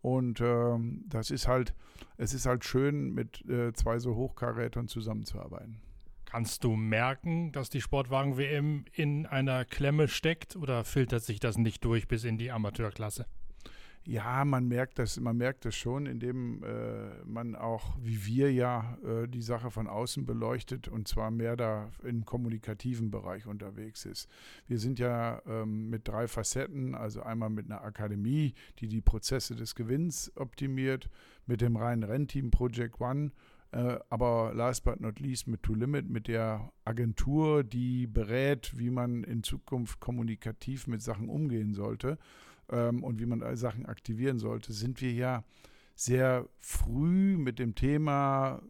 Und 0.00 0.40
ähm, 0.40 1.04
das 1.08 1.30
ist 1.30 1.46
halt, 1.46 1.74
es 2.16 2.34
ist 2.34 2.46
halt 2.46 2.64
schön, 2.64 3.14
mit 3.14 3.48
äh, 3.48 3.72
zwei 3.72 3.98
so 3.98 4.14
Hochkarätern 4.16 4.88
zusammenzuarbeiten. 4.88 5.80
Kannst 6.24 6.62
du 6.64 6.76
merken, 6.76 7.52
dass 7.52 7.70
die 7.70 7.80
Sportwagen-WM 7.80 8.84
in 8.92 9.26
einer 9.26 9.64
Klemme 9.64 10.08
steckt 10.08 10.56
oder 10.56 10.84
filtert 10.84 11.22
sich 11.22 11.40
das 11.40 11.56
nicht 11.56 11.84
durch 11.84 12.06
bis 12.06 12.24
in 12.24 12.36
die 12.36 12.50
Amateurklasse? 12.50 13.26
Ja, 14.04 14.44
man 14.44 14.66
merkt 14.68 14.98
das, 14.98 15.20
man 15.20 15.36
merkt 15.36 15.66
das 15.66 15.74
schon, 15.74 16.06
indem 16.06 16.62
äh, 16.64 17.24
man 17.26 17.54
auch, 17.54 17.94
wie 18.00 18.24
wir 18.24 18.52
ja, 18.52 18.96
äh, 19.04 19.28
die 19.28 19.42
Sache 19.42 19.70
von 19.70 19.86
außen 19.86 20.24
beleuchtet 20.24 20.88
und 20.88 21.08
zwar 21.08 21.30
mehr 21.30 21.56
da 21.56 21.90
im 22.02 22.24
kommunikativen 22.24 23.10
Bereich 23.10 23.46
unterwegs 23.46 24.06
ist. 24.06 24.28
Wir 24.66 24.78
sind 24.78 24.98
ja 24.98 25.42
ähm, 25.46 25.90
mit 25.90 26.08
drei 26.08 26.26
Facetten, 26.26 26.94
also 26.94 27.22
einmal 27.22 27.50
mit 27.50 27.66
einer 27.66 27.82
Akademie, 27.82 28.54
die 28.78 28.88
die 28.88 29.02
Prozesse 29.02 29.54
des 29.54 29.74
Gewinns 29.74 30.32
optimiert, 30.36 31.10
mit 31.46 31.60
dem 31.60 31.76
reinen 31.76 32.02
Rennteam 32.02 32.50
Project 32.50 33.00
One 33.00 33.32
äh, 33.72 33.98
aber 34.08 34.52
last 34.54 34.84
but 34.84 35.00
not 35.00 35.20
least 35.20 35.46
mit 35.46 35.62
To 35.62 35.74
Limit, 35.74 36.08
mit 36.08 36.26
der 36.28 36.72
Agentur, 36.86 37.62
die 37.64 38.06
berät, 38.06 38.78
wie 38.78 38.88
man 38.88 39.24
in 39.24 39.42
Zukunft 39.42 40.00
kommunikativ 40.00 40.86
mit 40.86 41.02
Sachen 41.02 41.28
umgehen 41.28 41.74
sollte 41.74 42.16
ähm, 42.70 43.02
und 43.02 43.18
wie 43.20 43.26
man 43.26 43.56
Sachen 43.56 43.86
aktivieren 43.86 44.38
sollte, 44.38 44.72
sind 44.72 45.00
wir 45.00 45.12
ja 45.12 45.44
sehr 45.94 46.48
früh 46.58 47.36
mit 47.36 47.58
dem 47.58 47.74
Thema, 47.74 48.62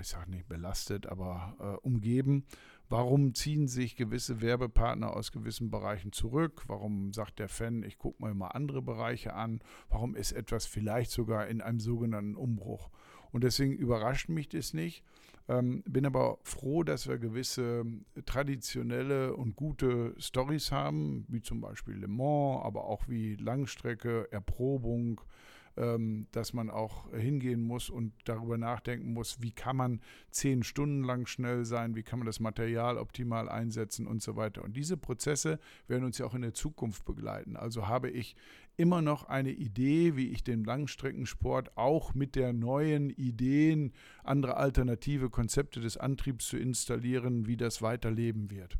ich 0.00 0.08
sage 0.08 0.30
nicht 0.30 0.48
belastet, 0.48 1.06
aber 1.06 1.56
äh, 1.58 1.86
umgeben. 1.86 2.44
Warum 2.90 3.34
ziehen 3.34 3.66
sich 3.66 3.96
gewisse 3.96 4.42
Werbepartner 4.42 5.16
aus 5.16 5.32
gewissen 5.32 5.70
Bereichen 5.70 6.12
zurück? 6.12 6.64
Warum 6.66 7.12
sagt 7.14 7.38
der 7.38 7.48
Fan, 7.48 7.82
ich 7.82 7.96
gucke 7.96 8.22
mir 8.22 8.34
mal 8.34 8.48
andere 8.48 8.82
Bereiche 8.82 9.34
an? 9.34 9.60
Warum 9.88 10.14
ist 10.14 10.32
etwas 10.32 10.66
vielleicht 10.66 11.10
sogar 11.10 11.48
in 11.48 11.62
einem 11.62 11.80
sogenannten 11.80 12.36
Umbruch? 12.36 12.90
Und 13.32 13.42
deswegen 13.42 13.72
überrascht 13.72 14.28
mich 14.28 14.48
das 14.48 14.74
nicht. 14.74 15.02
Ähm, 15.46 15.82
bin 15.86 16.06
aber 16.06 16.38
froh, 16.42 16.84
dass 16.84 17.06
wir 17.06 17.18
gewisse 17.18 17.84
traditionelle 18.24 19.36
und 19.36 19.56
gute 19.56 20.14
Stories 20.18 20.72
haben, 20.72 21.26
wie 21.28 21.42
zum 21.42 21.60
Beispiel 21.60 21.96
Le 21.96 22.08
Mans, 22.08 22.64
aber 22.64 22.84
auch 22.84 23.08
wie 23.08 23.36
Langstrecke, 23.36 24.32
Erprobung, 24.32 25.20
ähm, 25.76 26.28
dass 26.32 26.52
man 26.52 26.70
auch 26.70 27.12
hingehen 27.12 27.60
muss 27.60 27.90
und 27.90 28.12
darüber 28.24 28.56
nachdenken 28.56 29.12
muss, 29.12 29.42
wie 29.42 29.50
kann 29.50 29.76
man 29.76 30.00
zehn 30.30 30.62
Stunden 30.62 31.02
lang 31.02 31.26
schnell 31.26 31.64
sein, 31.64 31.94
wie 31.94 32.02
kann 32.02 32.20
man 32.20 32.26
das 32.26 32.40
Material 32.40 32.96
optimal 32.96 33.48
einsetzen 33.48 34.06
und 34.06 34.22
so 34.22 34.36
weiter. 34.36 34.62
Und 34.62 34.76
diese 34.76 34.96
Prozesse 34.96 35.58
werden 35.88 36.04
uns 36.04 36.18
ja 36.18 36.26
auch 36.26 36.34
in 36.34 36.42
der 36.42 36.54
Zukunft 36.54 37.04
begleiten. 37.04 37.56
Also 37.56 37.88
habe 37.88 38.08
ich 38.08 38.36
immer 38.76 39.02
noch 39.02 39.28
eine 39.28 39.50
Idee, 39.50 40.16
wie 40.16 40.28
ich 40.28 40.42
den 40.44 40.64
Langstreckensport 40.64 41.76
auch 41.76 42.14
mit 42.14 42.34
der 42.34 42.52
neuen 42.52 43.10
Ideen, 43.10 43.92
andere 44.22 44.56
alternative 44.56 45.30
Konzepte 45.30 45.80
des 45.80 45.96
Antriebs 45.96 46.48
zu 46.48 46.56
installieren, 46.56 47.46
wie 47.46 47.56
das 47.56 47.82
weiterleben 47.82 48.50
wird. 48.50 48.76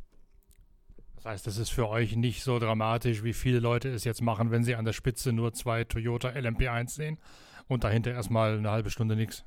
Das 1.16 1.24
heißt, 1.26 1.46
es 1.46 1.58
ist 1.58 1.70
für 1.70 1.88
euch 1.88 2.16
nicht 2.16 2.42
so 2.42 2.58
dramatisch, 2.58 3.22
wie 3.22 3.32
viele 3.32 3.58
Leute 3.58 3.88
es 3.88 4.04
jetzt 4.04 4.20
machen, 4.20 4.50
wenn 4.50 4.64
sie 4.64 4.74
an 4.74 4.84
der 4.84 4.92
Spitze 4.92 5.32
nur 5.32 5.54
zwei 5.54 5.84
Toyota 5.84 6.28
LMP1 6.28 6.90
sehen 6.90 7.18
und 7.66 7.84
dahinter 7.84 8.12
erstmal 8.12 8.58
eine 8.58 8.70
halbe 8.70 8.90
Stunde 8.90 9.16
nichts. 9.16 9.44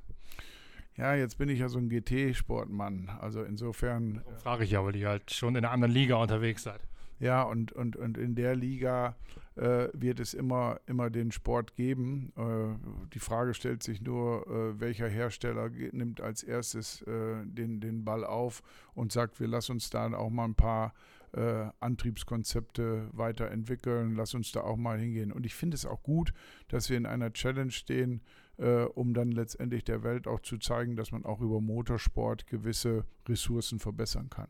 Ja, 0.96 1.14
jetzt 1.14 1.38
bin 1.38 1.50
ich 1.50 1.60
ja 1.60 1.70
so 1.70 1.78
ein 1.78 1.90
GT-Sportmann. 1.90 3.10
Also 3.22 3.44
insofern. 3.44 4.24
Frage 4.42 4.64
ich 4.64 4.72
ja, 4.72 4.84
weil 4.84 4.96
ihr 4.96 5.10
halt 5.10 5.32
schon 5.32 5.56
in 5.56 5.64
einer 5.64 5.72
anderen 5.72 5.94
Liga 5.94 6.16
unterwegs 6.16 6.64
seid. 6.64 6.82
Ja, 7.20 7.44
und, 7.44 7.72
und, 7.72 7.96
und 7.96 8.18
in 8.18 8.34
der 8.34 8.56
Liga 8.56 9.16
äh, 9.58 9.90
wird 9.94 10.20
es 10.20 10.34
immer, 10.34 10.80
immer 10.86 11.10
den 11.10 11.32
Sport 11.32 11.76
geben. 11.76 12.32
Äh, 12.38 13.08
die 13.14 13.20
Frage 13.20 13.54
stellt 13.54 13.84
sich 13.84 14.02
nur, 14.02 14.48
äh, 14.48 14.80
welcher 14.80 15.08
Hersteller 15.08 15.70
nimmt 15.70 16.22
als 16.22 16.44
erstes 16.44 17.02
äh, 17.04 17.44
den, 17.46 17.82
den 17.82 18.06
Ball 18.06 18.24
auf 18.24 18.62
und 18.94 19.12
sagt, 19.12 19.40
wir 19.40 19.48
lassen 19.48 19.74
uns 19.74 19.90
da 19.90 20.12
auch 20.14 20.30
mal 20.30 20.46
ein 20.46 20.56
paar 20.56 20.94
äh, 21.34 21.70
Antriebskonzepte 21.80 23.10
weiterentwickeln, 23.12 24.16
lass 24.16 24.34
uns 24.34 24.52
da 24.52 24.62
auch 24.62 24.78
mal 24.78 25.00
hingehen. 25.00 25.32
Und 25.32 25.46
ich 25.46 25.56
finde 25.56 25.76
es 25.76 25.86
auch 25.86 26.04
gut, 26.04 26.34
dass 26.68 26.90
wir 26.90 26.98
in 26.98 27.06
einer 27.06 27.34
Challenge 27.34 27.72
stehen, 27.72 28.22
äh, 28.58 28.84
um 28.84 29.14
dann 29.14 29.32
letztendlich 29.32 29.84
der 29.84 30.04
Welt 30.04 30.28
auch 30.28 30.42
zu 30.42 30.58
zeigen, 30.58 30.96
dass 30.96 31.12
man 31.12 31.26
auch 31.26 31.42
über 31.42 31.62
Motorsport 31.62 32.48
gewisse 32.48 33.06
Ressourcen 33.28 33.80
verbessern 33.80 34.30
kann. 34.30 34.50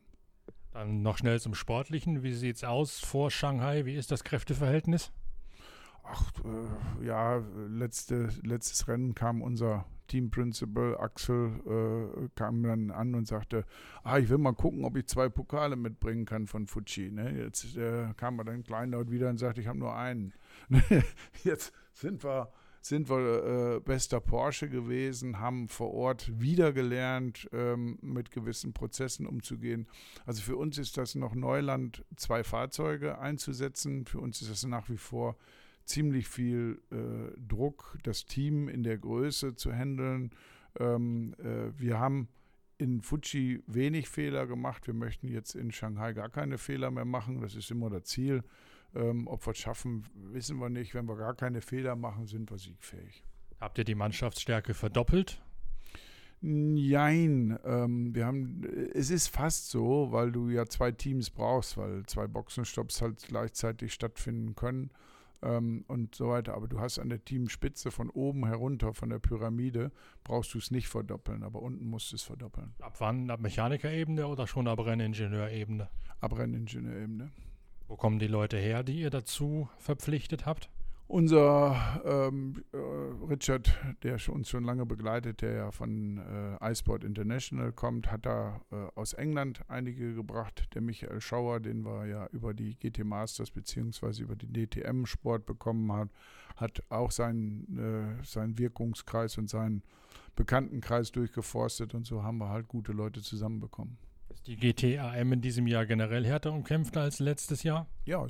Dann 0.77 1.01
noch 1.01 1.17
schnell 1.17 1.39
zum 1.39 1.55
Sportlichen. 1.55 2.21
Wie 2.21 2.33
sieht 2.33 2.57
es 2.57 2.63
aus 2.63 2.99
vor 2.99 3.31
Shanghai? 3.31 3.85
Wie 3.85 3.95
ist 3.95 4.11
das 4.11 4.23
Kräfteverhältnis? 4.23 5.11
Ach, 6.03 6.31
äh, 6.45 7.07
ja, 7.07 7.41
letzte, 7.67 8.29
letztes 8.43 8.87
Rennen 8.87 9.15
kam 9.15 9.41
unser 9.41 9.85
Team 10.05 10.29
Principal 10.29 10.95
Axel 10.99 11.49
äh, 11.65 12.29
kam 12.35 12.61
dann 12.61 12.91
an 12.91 13.15
und 13.15 13.27
sagte, 13.27 13.65
ah, 14.03 14.19
ich 14.19 14.29
will 14.29 14.37
mal 14.37 14.53
gucken, 14.53 14.85
ob 14.85 14.95
ich 14.97 15.07
zwei 15.07 15.29
Pokale 15.29 15.77
mitbringen 15.77 16.25
kann 16.25 16.45
von 16.45 16.67
Fuji. 16.67 17.09
Ne? 17.09 17.31
Jetzt 17.35 17.75
äh, 17.75 18.13
kam 18.15 18.37
er 18.37 18.45
dann 18.45 18.61
kleinlaut 18.61 19.09
wieder 19.09 19.31
und 19.31 19.39
sagte, 19.39 19.61
ich 19.61 19.67
habe 19.67 19.79
nur 19.79 19.95
einen. 19.95 20.31
Jetzt 21.43 21.73
sind 21.93 22.23
wir 22.23 22.51
sind 22.87 23.09
wir 23.09 23.75
äh, 23.75 23.79
bester 23.79 24.19
Porsche 24.19 24.69
gewesen, 24.69 25.39
haben 25.39 25.67
vor 25.67 25.93
Ort 25.93 26.39
wieder 26.39 26.73
gelernt, 26.73 27.49
ähm, 27.53 27.97
mit 28.01 28.31
gewissen 28.31 28.73
Prozessen 28.73 29.25
umzugehen. 29.25 29.87
Also 30.25 30.41
für 30.41 30.55
uns 30.55 30.77
ist 30.77 30.97
das 30.97 31.15
noch 31.15 31.35
Neuland, 31.35 32.05
zwei 32.15 32.43
Fahrzeuge 32.43 33.19
einzusetzen. 33.19 34.05
Für 34.05 34.19
uns 34.19 34.41
ist 34.41 34.51
das 34.51 34.65
nach 34.65 34.89
wie 34.89 34.97
vor 34.97 35.35
ziemlich 35.85 36.27
viel 36.27 36.81
äh, 36.91 37.39
Druck, 37.39 37.97
das 38.03 38.25
Team 38.25 38.67
in 38.67 38.83
der 38.83 38.97
Größe 38.97 39.55
zu 39.55 39.73
handeln. 39.73 40.31
Ähm, 40.79 41.33
äh, 41.39 41.71
wir 41.79 41.99
haben 41.99 42.27
in 42.77 43.01
Fuji 43.01 43.63
wenig 43.67 44.09
Fehler 44.09 44.45
gemacht. 44.45 44.85
Wir 44.87 44.93
möchten 44.93 45.27
jetzt 45.27 45.55
in 45.55 45.71
Shanghai 45.71 46.13
gar 46.13 46.29
keine 46.29 46.57
Fehler 46.57 46.91
mehr 46.91 47.05
machen. 47.05 47.41
Das 47.41 47.55
ist 47.55 47.71
immer 47.71 47.89
das 47.89 48.03
Ziel. 48.03 48.43
Ähm, 48.95 49.27
ob 49.27 49.45
wir 49.45 49.51
es 49.51 49.57
schaffen, 49.57 50.05
wissen 50.13 50.57
wir 50.57 50.69
nicht. 50.69 50.93
Wenn 50.93 51.07
wir 51.07 51.15
gar 51.15 51.35
keine 51.35 51.61
Fehler 51.61 51.95
machen, 51.95 52.27
sind 52.27 52.49
wir 52.49 52.57
siegfähig. 52.57 53.23
Habt 53.59 53.77
ihr 53.77 53.83
die 53.83 53.95
Mannschaftsstärke 53.95 54.73
verdoppelt? 54.73 55.41
Nein, 56.39 57.57
ähm, 57.65 58.13
wir 58.13 58.27
haben, 58.27 58.63
es 58.93 59.09
ist 59.09 59.27
fast 59.27 59.71
so, 59.71 60.11
weil 60.11 60.31
du 60.31 60.49
ja 60.49 60.67
zwei 60.67 60.91
Teams 60.91 61.31
brauchst, 61.31 61.77
weil 61.77 62.05
zwei 62.05 62.27
Boxenstopps 62.27 63.01
halt 63.01 63.23
gleichzeitig 63.27 63.91
stattfinden 63.91 64.55
können 64.55 64.91
ähm, 65.41 65.83
und 65.87 66.13
so 66.13 66.29
weiter. 66.29 66.53
Aber 66.53 66.67
du 66.67 66.79
hast 66.79 66.99
an 66.99 67.09
der 67.09 67.25
Teamspitze 67.25 67.89
von 67.89 68.11
oben 68.11 68.45
herunter, 68.45 68.93
von 68.93 69.09
der 69.09 69.17
Pyramide, 69.17 69.91
brauchst 70.23 70.53
du 70.53 70.59
es 70.59 70.69
nicht 70.69 70.87
verdoppeln, 70.87 71.41
aber 71.41 71.63
unten 71.63 71.89
musst 71.89 72.11
du 72.11 72.15
es 72.15 72.23
verdoppeln. 72.23 72.75
Ab 72.81 72.97
wann? 72.99 73.31
Ab 73.31 73.39
Mechanikerebene 73.39 74.27
oder 74.27 74.45
schon 74.45 74.67
ab 74.67 74.79
Renningenieurebene? 74.79 75.89
Ab 76.21 76.37
Renningenieurebene. 76.37 77.31
Wo 77.87 77.95
kommen 77.95 78.19
die 78.19 78.27
Leute 78.27 78.57
her, 78.57 78.83
die 78.83 78.99
ihr 78.99 79.09
dazu 79.09 79.69
verpflichtet 79.77 80.45
habt? 80.45 80.69
Unser 81.09 82.01
ähm, 82.03 82.65
äh, 82.73 82.77
Richard, 83.29 83.73
der 84.03 84.19
uns 84.27 84.49
schon 84.49 84.65
lange 84.65 84.85
begleitet, 84.85 85.41
der 85.41 85.53
ja 85.53 85.71
von 85.71 86.17
äh, 86.17 86.69
iSport 86.71 87.05
International 87.05 87.71
kommt, 87.71 88.11
hat 88.11 88.25
da 88.25 88.59
äh, 88.71 88.75
aus 88.95 89.13
England 89.13 89.61
einige 89.69 90.13
gebracht. 90.13 90.67
Der 90.73 90.81
Michael 90.81 91.21
Schauer, 91.21 91.61
den 91.61 91.85
wir 91.85 92.07
ja 92.07 92.27
über 92.33 92.53
die 92.53 92.75
GT 92.75 93.05
Masters 93.05 93.51
bzw. 93.51 94.21
über 94.21 94.35
den 94.35 94.51
DTM 94.51 95.05
Sport 95.05 95.45
bekommen 95.45 95.89
haben, 95.93 96.09
hat 96.57 96.83
auch 96.89 97.11
seinen, 97.11 98.19
äh, 98.19 98.25
seinen 98.25 98.57
Wirkungskreis 98.57 99.37
und 99.37 99.49
seinen 99.49 99.83
Bekanntenkreis 100.35 101.13
durchgeforstet 101.13 101.93
und 101.93 102.05
so 102.05 102.21
haben 102.21 102.39
wir 102.39 102.49
halt 102.49 102.67
gute 102.67 102.91
Leute 102.91 103.21
zusammenbekommen 103.21 103.97
die 104.45 104.55
GTAM 104.55 105.33
in 105.33 105.41
diesem 105.41 105.67
Jahr 105.67 105.85
generell 105.85 106.25
härter 106.25 106.51
umkämpft 106.53 106.97
als 106.97 107.19
letztes 107.19 107.63
Jahr? 107.63 107.87
Ja, 108.05 108.25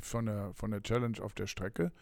von 0.00 0.26
der, 0.26 0.52
von 0.54 0.70
der 0.70 0.82
Challenge 0.82 1.20
auf 1.20 1.34
der 1.34 1.46
Strecke 1.46 1.92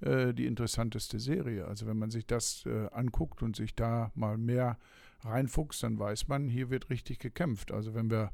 äh, 0.00 0.34
die 0.34 0.46
interessanteste 0.46 1.18
Serie. 1.18 1.66
Also 1.66 1.86
wenn 1.86 1.98
man 1.98 2.10
sich 2.10 2.26
das 2.26 2.66
äh, 2.66 2.88
anguckt 2.92 3.42
und 3.42 3.56
sich 3.56 3.74
da 3.74 4.12
mal 4.14 4.36
mehr 4.36 4.78
reinfuchst, 5.20 5.82
dann 5.82 5.98
weiß 5.98 6.28
man, 6.28 6.48
hier 6.48 6.70
wird 6.70 6.90
richtig 6.90 7.18
gekämpft. 7.18 7.72
Also 7.72 7.94
wenn 7.94 8.10
wir, 8.10 8.32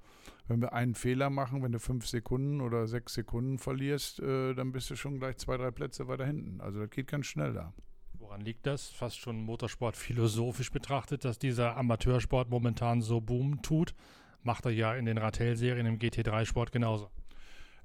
wenn 0.49 0.61
wir 0.61 0.73
einen 0.73 0.95
Fehler 0.95 1.31
machen, 1.31 1.63
wenn 1.63 1.73
du 1.73 1.79
fünf 1.79 2.07
Sekunden 2.07 2.61
oder 2.61 2.87
sechs 2.89 3.15
Sekunden 3.15 3.59
verlierst, 3.59 4.21
äh, 4.21 4.55
dann 4.55 4.73
bist 4.73 4.91
du 4.91 4.97
schon 4.97 5.19
gleich 5.19 5.37
zwei, 5.37 5.57
drei 5.57 5.71
Plätze 5.71 6.09
weiter 6.09 6.27
hinten. 6.27 6.61
Also 6.61 6.81
das 6.81 6.91
geht 6.91 7.07
ganz 7.07 7.27
schnell 7.27 7.53
da. 7.53 7.73
Woran 8.15 8.41
liegt 8.43 8.67
das? 8.67 8.89
Fast 8.89 9.19
schon 9.19 9.43
Motorsport 9.43 9.97
philosophisch 9.97 10.71
betrachtet, 10.71 11.25
dass 11.25 11.39
dieser 11.39 11.77
Amateursport 11.77 12.51
momentan 12.51 13.01
so 13.01 13.21
boom 13.21 13.63
tut. 13.63 13.95
Macht 14.43 14.65
er 14.65 14.73
ja 14.73 14.95
in 14.95 15.05
den 15.05 15.19
Ratel-Serien 15.19 15.87
im 15.87 15.99
GT3-Sport 15.99 16.73
genauso. 16.73 17.11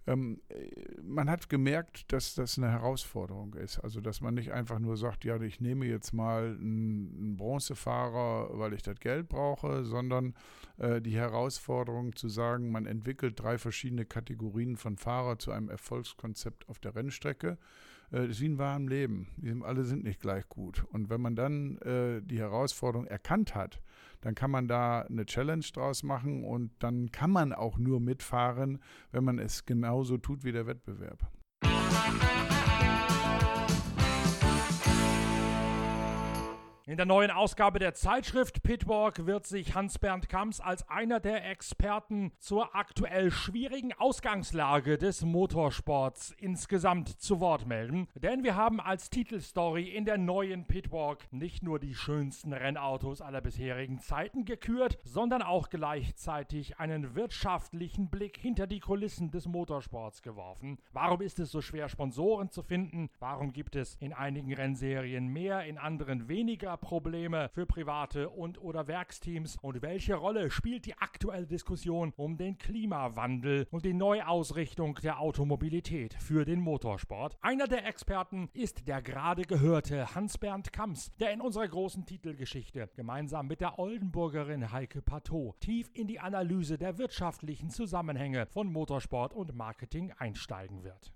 Ähm, 0.07 0.39
man 1.01 1.29
hat 1.29 1.49
gemerkt, 1.49 2.11
dass 2.13 2.35
das 2.35 2.57
eine 2.57 2.69
Herausforderung 2.69 3.55
ist. 3.55 3.79
Also, 3.79 4.01
dass 4.01 4.21
man 4.21 4.35
nicht 4.35 4.51
einfach 4.51 4.77
nur 4.79 4.97
sagt, 4.97 5.25
ja, 5.25 5.39
ich 5.41 5.59
nehme 5.59 5.85
jetzt 5.85 6.13
mal 6.13 6.57
einen, 6.59 7.37
Bronzefahrer, 7.37 8.57
weil 8.57 8.73
ich 8.73 8.83
das 8.83 8.99
Geld 8.99 9.27
brauche, 9.29 9.83
sondern 9.83 10.35
äh, 10.77 11.01
die 11.01 11.15
Herausforderung 11.15 12.15
zu 12.15 12.29
sagen, 12.29 12.71
man 12.71 12.85
entwickelt 12.85 13.39
drei 13.39 13.57
verschiedene 13.57 14.05
Kategorien 14.05 14.77
von 14.77 14.95
Fahrer 14.97 15.39
zu 15.39 15.51
einem 15.51 15.69
Erfolgskonzept 15.69 16.69
auf 16.69 16.79
der 16.79 16.95
Rennstrecke 16.95 17.57
äh, 18.11 18.21
das 18.21 18.27
ist 18.27 18.41
wie 18.41 18.49
ein 18.49 18.57
warmes 18.57 18.89
Leben. 18.89 19.27
Alle 19.63 19.83
sind 19.83 20.03
nicht 20.03 20.21
gleich 20.21 20.47
gut. 20.47 20.85
Und 20.91 21.09
wenn 21.09 21.21
man 21.21 21.35
dann 21.35 21.77
äh, 21.79 22.21
die 22.21 22.39
Herausforderung 22.39 23.07
erkannt 23.07 23.55
hat, 23.55 23.81
dann 24.25 24.33
kann 24.33 24.49
man 24.49 24.67
da 24.67 25.01
eine 25.01 25.27
Challenge 25.27 25.65
draus 25.71 26.01
machen 26.01 26.43
und 26.43 26.71
dann 26.79 27.11
kann 27.11 27.29
man 27.29 27.53
auch 27.53 27.77
nur 27.77 27.99
mitfahren, 27.99 28.79
wenn 29.11 29.23
man 29.23 29.37
es 29.37 29.67
genauso 29.67 30.17
tut 30.17 30.43
wie 30.43 30.51
der 30.51 30.65
Wettbewerb. 30.65 31.19
In 36.95 36.97
der 36.97 37.05
neuen 37.07 37.29
Ausgabe 37.29 37.77
der 37.77 37.93
Zeitschrift 37.93 38.63
Pitwalk 38.63 39.25
wird 39.25 39.45
sich 39.45 39.75
Hans-Bernd 39.75 40.29
Kamps 40.29 40.61
als 40.61 40.87
einer 40.87 41.19
der 41.19 41.45
Experten 41.45 42.31
zur 42.39 42.73
aktuell 42.73 43.31
schwierigen 43.31 43.91
Ausgangslage 43.91 44.97
des 44.97 45.25
Motorsports 45.25 46.33
insgesamt 46.39 47.09
zu 47.09 47.41
Wort 47.41 47.67
melden. 47.67 48.07
Denn 48.15 48.45
wir 48.45 48.55
haben 48.55 48.79
als 48.79 49.09
Titelstory 49.09 49.89
in 49.89 50.05
der 50.05 50.17
neuen 50.17 50.67
Pitwalk 50.67 51.27
nicht 51.33 51.63
nur 51.63 51.79
die 51.79 51.95
schönsten 51.95 52.53
Rennautos 52.53 53.19
aller 53.19 53.41
bisherigen 53.41 53.99
Zeiten 53.99 54.45
gekürt, 54.45 54.97
sondern 55.03 55.41
auch 55.41 55.69
gleichzeitig 55.69 56.79
einen 56.79 57.13
wirtschaftlichen 57.13 58.09
Blick 58.09 58.37
hinter 58.37 58.67
die 58.67 58.79
Kulissen 58.79 59.31
des 59.31 59.49
Motorsports 59.49 60.21
geworfen. 60.21 60.77
Warum 60.93 61.19
ist 61.19 61.39
es 61.39 61.51
so 61.51 61.59
schwer, 61.59 61.89
Sponsoren 61.89 62.51
zu 62.51 62.63
finden? 62.63 63.09
Warum 63.19 63.51
gibt 63.51 63.75
es 63.75 63.97
in 63.97 64.13
einigen 64.13 64.53
Rennserien 64.53 65.27
mehr, 65.27 65.65
in 65.65 65.77
anderen 65.77 66.29
weniger? 66.29 66.77
Probleme 66.85 67.49
für 67.49 67.65
private 67.65 68.29
und 68.29 68.61
oder 68.61 68.87
Werksteams 68.87 69.57
und 69.59 69.81
welche 69.81 70.13
Rolle 70.13 70.51
spielt 70.51 70.85
die 70.85 70.95
aktuelle 70.95 71.47
Diskussion 71.47 72.13
um 72.15 72.37
den 72.37 72.59
Klimawandel 72.59 73.65
und 73.71 73.85
die 73.85 73.93
Neuausrichtung 73.93 74.99
der 75.01 75.19
Automobilität 75.19 76.13
für 76.13 76.45
den 76.45 76.59
Motorsport? 76.59 77.39
Einer 77.41 77.67
der 77.67 77.87
Experten 77.87 78.49
ist 78.53 78.87
der 78.87 79.01
gerade 79.01 79.41
gehörte 79.41 80.13
Hans-Bernd 80.13 80.71
Kamps, 80.71 81.11
der 81.19 81.33
in 81.33 81.41
unserer 81.41 81.67
großen 81.67 82.05
Titelgeschichte 82.05 82.87
gemeinsam 82.95 83.47
mit 83.47 83.61
der 83.61 83.79
Oldenburgerin 83.79 84.71
Heike 84.71 85.01
Pateau 85.01 85.55
tief 85.59 85.89
in 85.95 86.05
die 86.05 86.19
Analyse 86.19 86.77
der 86.77 86.99
wirtschaftlichen 86.99 87.71
Zusammenhänge 87.71 88.45
von 88.45 88.71
Motorsport 88.71 89.33
und 89.33 89.55
Marketing 89.55 90.13
einsteigen 90.19 90.83
wird. 90.83 91.11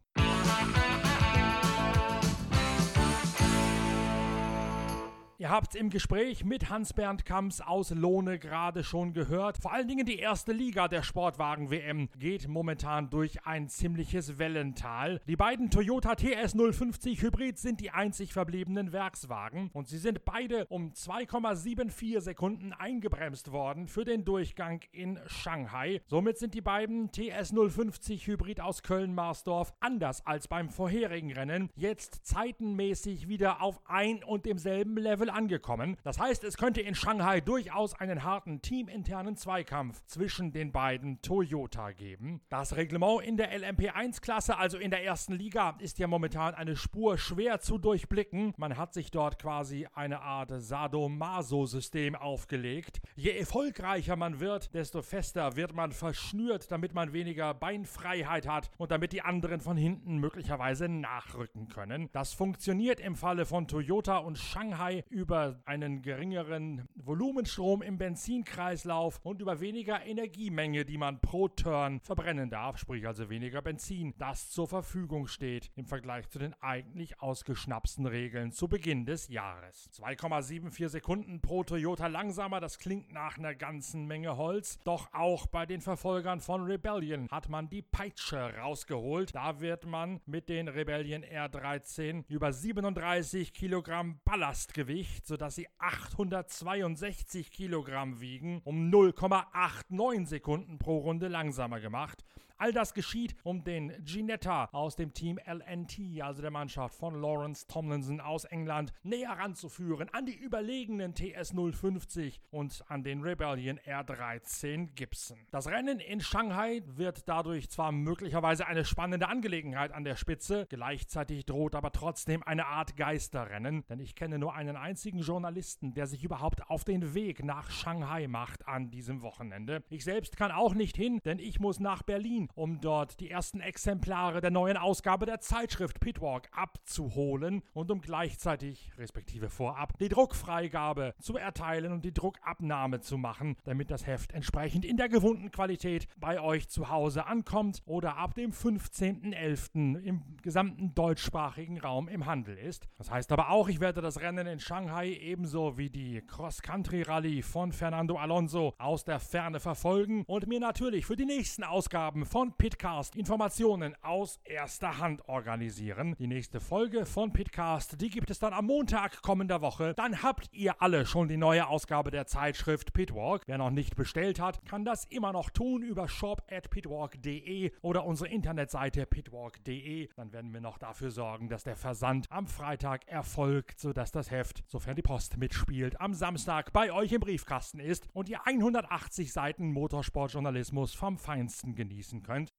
Ihr 5.42 5.50
habt 5.50 5.74
im 5.74 5.90
Gespräch 5.90 6.44
mit 6.44 6.70
Hans-Bernd 6.70 7.24
Kamps 7.24 7.62
aus 7.62 7.92
Lohne 7.92 8.40
gerade 8.40 8.84
schon 8.84 9.14
gehört. 9.14 9.58
Vor 9.62 9.72
allen 9.72 9.88
Dingen 9.88 10.06
die 10.06 10.20
erste 10.20 10.52
Liga 10.52 10.90
der 10.90 11.02
Sportwagen-WM 11.02 12.10
geht 12.20 12.50
momentan 12.50 13.10
durch 13.10 13.46
ein 13.46 13.70
ziemliches 13.70 14.38
Wellental. 14.38 15.22
Die 15.30 15.38
beiden 15.38 15.72
Toyota 15.72 16.16
TS 16.16 16.56
050 16.58 17.22
Hybrid 17.22 17.58
sind 17.58 17.80
die 17.80 17.92
einzig 17.92 18.34
verbliebenen 18.34 18.92
Werkswagen 18.92 19.70
und 19.72 19.88
sie 19.88 19.98
sind 19.98 20.26
beide 20.26 20.66
um 20.66 20.92
2,74 20.92 22.20
Sekunden 22.20 22.74
eingebremst 22.74 23.54
worden 23.54 23.88
für 23.88 24.04
den 24.04 24.26
Durchgang 24.26 24.82
in 24.92 25.22
Shanghai. 25.26 26.02
Somit 26.08 26.38
sind 26.38 26.54
die 26.54 26.60
beiden 26.60 27.14
TS 27.14 27.54
050 27.54 28.28
Hybrid 28.28 28.60
aus 28.60 28.84
Köln-Marsdorf 28.84 29.74
anders 29.80 30.26
als 30.26 30.50
beim 30.50 30.68
vorherigen 30.68 31.32
Rennen 31.32 31.70
jetzt 31.78 32.26
zeitenmäßig 32.26 33.30
wieder 33.30 33.62
auf 33.62 33.80
ein 33.86 34.22
und 34.22 34.46
demselben 34.46 34.98
Level 34.98 35.29
Angekommen. 35.30 35.98
Das 36.04 36.20
heißt, 36.20 36.44
es 36.44 36.58
könnte 36.58 36.82
in 36.82 36.96
Shanghai 36.96 37.42
durchaus 37.42 37.94
einen 37.94 38.24
harten 38.24 38.62
teaminternen 38.62 39.36
Zweikampf 39.36 40.04
zwischen 40.06 40.52
den 40.52 40.72
beiden 40.72 41.22
Toyota 41.22 41.92
geben. 41.92 42.42
Das 42.50 42.76
Reglement 42.76 43.24
in 43.24 43.38
der 43.38 43.58
LMP1-Klasse, 43.58 44.58
also 44.58 44.78
in 44.78 44.92
der 44.92 45.04
ersten 45.04 45.34
Liga, 45.34 45.76
ist 45.80 46.00
ja 46.00 46.08
momentan 46.08 46.54
eine 46.56 46.76
Spur 46.76 47.18
schwer 47.18 47.60
zu 47.60 47.78
durchblicken. 47.78 48.54
Man 48.58 48.78
hat 48.78 48.94
sich 48.94 49.12
dort 49.12 49.40
quasi 49.40 49.88
eine 49.94 50.22
Art 50.22 50.52
Sadomaso-System 50.52 52.16
aufgelegt. 52.16 53.02
Je 53.16 53.32
erfolgreicher 53.32 54.16
man 54.16 54.40
wird, 54.40 54.74
desto 54.74 55.02
fester 55.02 55.56
wird 55.56 55.76
man 55.76 55.92
verschnürt, 55.92 56.72
damit 56.72 56.94
man 56.94 57.14
weniger 57.14 57.54
Beinfreiheit 57.54 58.48
hat 58.48 58.70
und 58.78 58.92
damit 58.92 59.14
die 59.14 59.22
anderen 59.22 59.62
von 59.62 59.78
hinten 59.78 60.18
möglicherweise 60.18 60.90
nachrücken 60.90 61.68
können. 61.70 62.10
Das 62.12 62.34
funktioniert 62.34 63.00
im 63.00 63.16
Falle 63.16 63.46
von 63.46 63.68
Toyota 63.68 64.18
und 64.18 64.38
Shanghai 64.38 65.04
über 65.10 65.19
einen 65.66 66.02
geringeren 66.02 66.88
Volumenstrom 66.96 67.82
im 67.82 67.98
Benzinkreislauf 67.98 69.20
und 69.24 69.42
über 69.42 69.60
weniger 69.60 70.06
Energiemenge, 70.06 70.86
die 70.86 70.98
man 70.98 71.20
pro 71.20 71.48
Turn 71.50 72.00
verbrennen 72.00 72.50
darf, 72.50 72.78
sprich 72.78 73.06
also 73.06 73.30
weniger 73.30 73.62
Benzin, 73.62 74.14
das 74.18 74.50
zur 74.50 74.68
Verfügung 74.68 75.28
steht 75.28 75.72
im 75.76 75.86
Vergleich 75.86 76.30
zu 76.30 76.40
den 76.40 76.54
eigentlich 76.62 77.20
ausgeschnapsten 77.22 78.06
Regeln 78.06 78.52
zu 78.52 78.68
Beginn 78.68 79.06
des 79.06 79.28
Jahres. 79.28 79.90
2,74 79.94 80.88
Sekunden 80.88 81.42
pro 81.42 81.64
Toyota 81.64 82.08
langsamer, 82.08 82.60
das 82.62 82.80
klingt 82.80 83.12
nach 83.12 83.38
einer 83.38 83.56
ganzen 83.56 84.06
Menge 84.06 84.38
Holz, 84.38 84.80
doch 84.84 85.12
auch 85.14 85.48
bei 85.48 85.66
den 85.66 85.82
Verfolgern 85.82 86.40
von 86.40 86.64
Rebellion 86.64 87.28
hat 87.30 87.50
man 87.50 87.70
die 87.70 87.82
Peitsche 87.82 88.56
rausgeholt. 88.58 89.36
Da 89.36 89.60
wird 89.60 89.86
man 89.86 90.22
mit 90.26 90.50
den 90.50 90.68
Rebellion 90.68 91.24
R13 91.24 92.24
über 92.30 92.54
37 92.54 93.54
Kilogramm 93.54 94.20
Ballastgewicht 94.24 95.09
Gewicht, 95.10 95.28
sodass 95.28 95.56
sie 95.56 95.68
862 95.80 97.52
Kilogramm 97.52 98.20
wiegen, 98.20 98.62
um 98.64 98.90
0,89 98.92 100.26
Sekunden 100.28 100.78
pro 100.78 101.00
Runde 101.00 101.28
langsamer 101.28 101.80
gemacht. 101.80 102.24
All 102.62 102.74
das 102.74 102.94
geschieht, 102.94 103.38
um 103.44 103.64
den 103.64 104.04
Ginetta 104.04 104.66
aus 104.74 104.98
dem 104.98 105.14
Team 105.14 105.40
LNT, 105.46 106.22
also 106.22 106.42
der 106.42 106.52
Mannschaft 106.52 106.94
von 106.94 107.16
Lawrence 107.22 107.66
Tomlinson 107.68 108.20
aus 108.20 108.44
England, 108.44 108.92
näher 109.02 109.32
ranzuführen 109.32 110.10
an 110.10 110.26
die 110.26 110.36
überlegenen 110.36 111.16
TS 111.16 111.54
050 111.54 112.42
und 112.52 112.84
an 112.90 113.04
den 113.04 113.22
Rebellion 113.22 113.80
R13 113.80 114.90
Gibson. 114.94 115.38
Das 115.52 115.68
Rennen 115.68 116.02
in 116.02 116.20
Shanghai 116.20 116.82
wird 116.86 117.30
dadurch 117.30 117.70
zwar 117.70 117.94
möglicherweise 117.94 118.68
eine 118.68 118.84
spannende 118.84 119.30
Angelegenheit 119.30 119.94
an 119.94 120.04
der 120.04 120.18
Spitze, 120.18 120.68
gleichzeitig 120.70 121.46
droht 121.46 121.76
aber 121.76 121.94
trotzdem 121.94 122.44
eine 122.44 122.66
Art 122.66 122.98
Geisterrennen, 122.98 123.86
denn 123.88 124.02
ich 124.02 124.16
kenne 124.16 124.38
nur 124.38 124.54
einen 124.54 124.76
einzigen 124.76 125.20
Journalisten, 125.20 125.94
der 125.94 126.08
sich 126.08 126.26
überhaupt 126.26 126.70
auf 126.70 126.84
den 126.84 127.14
Weg 127.14 127.42
nach 127.42 127.72
Shanghai 127.72 128.28
macht 128.28 128.68
an 128.68 128.92
diesem 128.92 129.22
Wochenende. 129.22 129.82
Ich 129.90 130.04
selbst 130.04 130.36
kann 130.36 130.52
auch 130.52 130.74
nicht 130.74 130.98
hin, 130.98 131.22
denn 131.24 131.40
ich 131.40 131.62
muss 131.62 131.80
nach 131.80 132.04
Berlin 132.04 132.49
um 132.56 132.82
dort 132.82 133.20
die 133.20 133.30
ersten 133.30 133.62
Exemplare 133.62 134.42
der 134.42 134.52
neuen 134.52 134.78
Ausgabe 134.78 135.26
der 135.26 135.40
Zeitschrift 135.40 136.00
Pitwalk 136.00 136.50
abzuholen 136.52 137.64
und 137.74 137.92
um 137.92 138.02
gleichzeitig, 138.02 138.92
respektive 138.98 139.50
vorab, 139.50 139.98
die 140.00 140.10
Druckfreigabe 140.10 141.14
zu 141.20 141.38
erteilen 141.38 141.92
und 141.92 142.06
die 142.06 142.14
Druckabnahme 142.14 143.00
zu 143.00 143.18
machen, 143.18 143.56
damit 143.64 143.92
das 143.92 144.08
Heft 144.08 144.34
entsprechend 144.34 144.86
in 144.86 144.98
der 144.98 145.10
gewohnten 145.10 145.52
Qualität 145.52 146.08
bei 146.18 146.40
euch 146.42 146.70
zu 146.70 146.90
Hause 146.90 147.26
ankommt 147.26 147.82
oder 147.86 148.18
ab 148.18 148.36
dem 148.36 148.52
15.11. 148.52 150.00
im 150.02 150.24
gesamten 150.42 150.94
deutschsprachigen 150.96 151.80
Raum 151.80 152.08
im 152.08 152.26
Handel 152.26 152.58
ist. 152.58 152.88
Das 152.98 153.12
heißt 153.12 153.32
aber 153.32 153.50
auch, 153.50 153.70
ich 153.70 153.80
werde 153.80 154.02
das 154.02 154.20
Rennen 154.22 154.48
in 154.48 154.60
Shanghai 154.60 155.10
ebenso 155.10 155.78
wie 155.78 155.90
die 155.90 156.22
Cross-Country-Rallye 156.22 157.42
von 157.42 157.72
Fernando 157.72 158.18
Alonso 158.18 158.74
aus 158.78 159.04
der 159.04 159.20
Ferne 159.20 159.60
verfolgen 159.60 160.24
und 160.28 160.48
mir 160.48 160.60
natürlich 160.60 161.06
für 161.06 161.16
die 161.16 161.26
nächsten 161.26 161.64
Ausgaben 161.64 162.26
von 162.26 162.39
von 162.40 162.54
Pitcast 162.54 163.18
Informationen 163.18 163.96
aus 164.02 164.40
erster 164.46 165.00
Hand 165.00 165.28
organisieren. 165.28 166.16
Die 166.20 166.28
nächste 166.28 166.62
Folge 166.62 167.06
von 167.06 167.34
Pitcast, 167.34 168.00
die 168.00 168.10
gibt 168.10 168.30
es 168.30 168.40
dann 168.40 168.54
am 168.54 168.68
Montag 168.68 169.22
kommender 169.22 169.60
Woche. 169.60 169.94
Dann 169.94 170.24
habt 170.24 170.48
ihr 170.54 170.82
alle 170.82 171.06
schon 171.06 171.28
die 171.28 171.36
neue 171.36 171.68
Ausgabe 171.68 172.12
der 172.12 172.28
Zeitschrift 172.28 172.94
Pitwalk. 172.94 173.42
Wer 173.46 173.58
noch 173.58 173.72
nicht 173.72 173.98
bestellt 173.98 174.40
hat, 174.40 174.66
kann 174.66 174.86
das 174.86 175.04
immer 175.04 175.34
noch 175.34 175.50
tun 175.50 175.84
über 175.84 176.08
shop 176.08 176.42
at 176.50 176.70
pitwalk.de 176.70 177.74
oder 177.82 178.06
unsere 178.06 178.30
Internetseite 178.30 179.06
pitwalk.de. 179.06 180.08
Dann 180.16 180.32
werden 180.32 180.54
wir 180.54 180.62
noch 180.62 180.78
dafür 180.78 181.12
sorgen, 181.12 181.50
dass 181.50 181.66
der 181.66 181.76
Versand 181.76 182.28
am 182.30 182.48
Freitag 182.48 183.06
erfolgt, 183.10 183.82
sodass 183.82 184.14
das 184.14 184.32
Heft, 184.32 184.64
sofern 184.66 184.96
die 184.96 185.02
Post 185.02 185.36
mitspielt, 185.36 186.00
am 186.00 186.14
Samstag 186.14 186.72
bei 186.72 186.94
euch 186.94 187.12
im 187.12 187.20
Briefkasten 187.20 187.82
ist 187.82 188.08
und 188.14 188.30
ihr 188.30 188.48
180 188.48 189.34
Seiten 189.34 189.74
Motorsportjournalismus 189.74 190.94
vom 190.94 191.18
Feinsten 191.18 191.76
genießen 191.76 192.24
könnt. 192.24 192.29
könnt. 192.30 192.52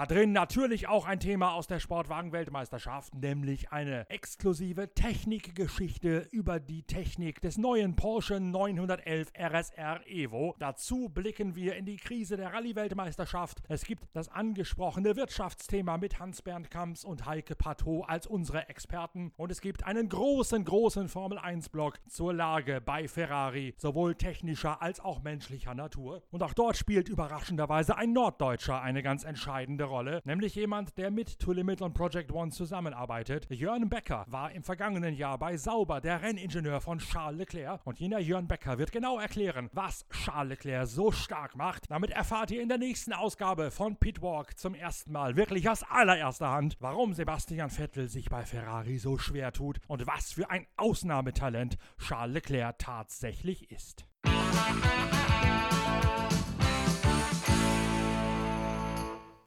Da 0.00 0.06
drin 0.06 0.32
natürlich 0.32 0.88
auch 0.88 1.04
ein 1.04 1.20
Thema 1.20 1.52
aus 1.52 1.66
der 1.66 1.78
Sportwagen-Weltmeisterschaft, 1.78 3.14
nämlich 3.14 3.70
eine 3.70 4.08
exklusive 4.08 4.94
Technikgeschichte 4.94 6.26
über 6.30 6.58
die 6.58 6.84
Technik 6.84 7.42
des 7.42 7.58
neuen 7.58 7.96
Porsche 7.96 8.40
911 8.40 9.30
RSR 9.38 10.00
Evo. 10.06 10.56
Dazu 10.58 11.10
blicken 11.10 11.54
wir 11.54 11.76
in 11.76 11.84
die 11.84 11.98
Krise 11.98 12.38
der 12.38 12.54
Rallye-Weltmeisterschaft. 12.54 13.58
Es 13.68 13.84
gibt 13.84 14.04
das 14.14 14.30
angesprochene 14.30 15.16
Wirtschaftsthema 15.16 15.98
mit 15.98 16.18
Hans-Bernd 16.18 16.70
Kamps 16.70 17.04
und 17.04 17.26
Heike 17.26 17.54
Pateau 17.54 18.00
als 18.04 18.26
unsere 18.26 18.70
Experten. 18.70 19.34
Und 19.36 19.52
es 19.52 19.60
gibt 19.60 19.84
einen 19.84 20.08
großen, 20.08 20.64
großen 20.64 21.10
Formel-1-Block 21.10 21.98
zur 22.08 22.32
Lage 22.32 22.80
bei 22.80 23.06
Ferrari, 23.06 23.74
sowohl 23.76 24.14
technischer 24.14 24.80
als 24.80 24.98
auch 24.98 25.22
menschlicher 25.22 25.74
Natur. 25.74 26.22
Und 26.30 26.42
auch 26.42 26.54
dort 26.54 26.78
spielt 26.78 27.10
überraschenderweise 27.10 27.98
ein 27.98 28.14
Norddeutscher 28.14 28.80
eine 28.80 29.02
ganz 29.02 29.24
entscheidende 29.24 29.89
Rolle, 29.90 30.22
nämlich 30.24 30.54
jemand, 30.54 30.96
der 30.96 31.10
mit 31.10 31.38
To 31.40 31.52
Limit 31.52 31.82
und 31.82 31.92
Project 31.92 32.32
One 32.32 32.50
zusammenarbeitet. 32.50 33.46
Jörn 33.50 33.88
Becker 33.88 34.24
war 34.28 34.52
im 34.52 34.62
vergangenen 34.62 35.14
Jahr 35.14 35.36
bei 35.36 35.56
Sauber 35.56 36.00
der 36.00 36.22
Renningenieur 36.22 36.80
von 36.80 36.98
Charles 36.98 37.38
Leclerc 37.38 37.80
und 37.84 37.98
jener 37.98 38.20
Jörn 38.20 38.46
Becker 38.46 38.78
wird 38.78 38.92
genau 38.92 39.18
erklären, 39.18 39.68
was 39.72 40.06
Charles 40.10 40.50
Leclerc 40.50 40.86
so 40.86 41.10
stark 41.10 41.56
macht. 41.56 41.90
Damit 41.90 42.10
erfahrt 42.10 42.50
ihr 42.52 42.62
in 42.62 42.68
der 42.68 42.78
nächsten 42.78 43.12
Ausgabe 43.12 43.70
von 43.70 43.96
Pitwalk 43.96 44.56
zum 44.56 44.74
ersten 44.74 45.12
Mal 45.12 45.36
wirklich 45.36 45.68
aus 45.68 45.82
allererster 45.82 46.50
Hand, 46.50 46.76
warum 46.80 47.12
Sebastian 47.12 47.70
Vettel 47.70 48.08
sich 48.08 48.30
bei 48.30 48.44
Ferrari 48.44 48.98
so 48.98 49.18
schwer 49.18 49.52
tut 49.52 49.80
und 49.88 50.06
was 50.06 50.32
für 50.32 50.48
ein 50.50 50.66
Ausnahmetalent 50.76 51.76
Charles 51.98 52.34
Leclerc 52.34 52.78
tatsächlich 52.78 53.70
ist. 53.70 54.06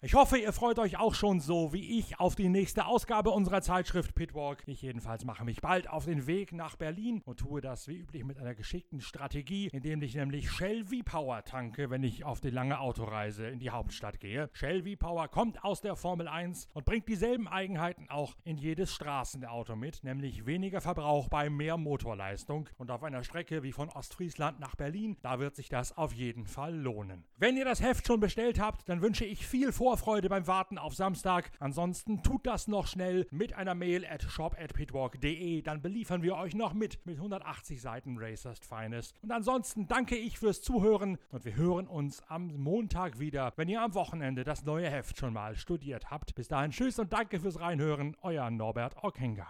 Ich 0.06 0.16
hoffe, 0.16 0.38
ihr 0.38 0.52
freut 0.52 0.80
euch 0.80 1.00
auch 1.00 1.16
schon 1.16 1.40
so 1.40 1.72
wie 1.72 1.98
ich 1.98 2.20
auf 2.20 2.36
die 2.36 2.50
nächste 2.50 2.88
Ausgabe 2.88 3.30
unserer 3.30 3.62
Zeitschrift 3.62 4.14
Pitwalk. 4.16 4.62
Ich 4.66 4.82
jedenfalls 4.82 5.24
mache 5.24 5.46
mich 5.46 5.62
bald 5.62 5.90
auf 5.90 6.04
den 6.04 6.28
Weg 6.28 6.52
nach 6.52 6.76
Berlin 6.76 7.22
und 7.24 7.40
tue 7.40 7.62
das 7.62 7.88
wie 7.88 8.00
üblich 8.00 8.26
mit 8.26 8.38
einer 8.38 8.54
geschickten 8.54 9.00
Strategie, 9.00 9.70
indem 9.72 10.02
ich 10.02 10.16
nämlich 10.16 10.52
Shell 10.52 10.84
V-Power 10.84 11.46
tanke, 11.46 11.90
wenn 11.90 12.04
ich 12.04 12.26
auf 12.26 12.42
die 12.42 12.50
lange 12.50 12.82
Autoreise 12.82 13.48
in 13.48 13.60
die 13.60 13.70
Hauptstadt 13.70 14.20
gehe. 14.20 14.50
Shell 14.52 14.84
V-Power 14.84 15.30
kommt 15.30 15.64
aus 15.64 15.80
der 15.80 15.96
Formel 15.96 16.28
1 16.28 16.68
und 16.74 16.84
bringt 16.84 17.08
dieselben 17.08 17.48
Eigenheiten 17.48 18.10
auch 18.10 18.36
in 18.44 18.58
jedes 18.58 18.94
Straßenauto 18.94 19.78
mit, 19.78 20.04
nämlich 20.04 20.46
weniger 20.46 20.82
Verbrauch 20.82 21.30
bei 21.30 21.50
mehr 21.50 21.78
Motorleistung. 21.78 22.68
Und 22.78 22.92
auf 22.92 23.04
einer 23.04 23.24
Strecke 23.24 23.64
wie 23.64 23.72
von 23.72 23.88
Ostfriesland 23.88 24.60
nach 24.60 24.76
Berlin, 24.76 25.16
da 25.22 25.40
wird 25.40 25.56
sich 25.56 25.70
das 25.70 25.96
auf 25.96 26.12
jeden 26.12 26.46
Fall 26.46 26.76
lohnen. 26.76 27.24
Wenn 27.38 27.56
ihr 27.56 27.64
das 27.64 27.82
Heft 27.82 28.06
schon 28.06 28.20
bestellt 28.20 28.60
habt, 28.60 28.90
dann 28.90 29.02
wünsche 29.02 29.24
ich 29.24 29.48
viel 29.48 29.72
vor 29.72 29.93
Vorfreude 29.94 30.28
beim 30.28 30.48
Warten 30.48 30.80
auf 30.80 30.96
Samstag. 30.96 31.52
Ansonsten 31.60 32.24
tut 32.24 32.48
das 32.48 32.68
noch 32.68 32.88
schnell 32.88 33.28
mit 33.30 33.54
einer 33.54 33.76
Mail 33.76 34.08
at 34.08 34.24
shop 34.24 34.58
at 34.60 34.74
pitwalk.de. 34.74 35.62
Dann 35.62 35.84
beliefern 35.84 36.24
wir 36.24 36.36
euch 36.36 36.56
noch 36.56 36.74
mit 36.74 37.06
mit 37.06 37.18
180 37.18 37.80
Seiten 37.80 38.18
Racers 38.18 38.58
Finest. 38.58 39.14
Und 39.22 39.32
ansonsten 39.32 39.88
danke 39.88 40.16
ich 40.16 40.40
fürs 40.40 40.64
Zuhören 40.64 41.20
und 41.30 41.46
wir 41.46 41.56
hören 41.56 41.86
uns 41.86 42.24
am 42.28 42.48
Montag 42.56 43.20
wieder, 43.20 43.54
wenn 43.56 43.70
ihr 43.70 43.84
am 43.84 43.94
Wochenende 43.94 44.44
das 44.44 44.66
neue 44.66 44.90
Heft 44.90 45.20
schon 45.20 45.34
mal 45.34 45.56
studiert 45.56 46.10
habt. 46.10 46.34
Bis 46.34 46.48
dahin 46.48 46.72
tschüss 46.72 46.98
und 46.98 47.14
danke 47.14 47.40
fürs 47.40 47.60
Reinhören. 47.60 48.18
Euer 48.24 48.50
Norbert 48.50 48.96
Ockenger. 49.04 49.48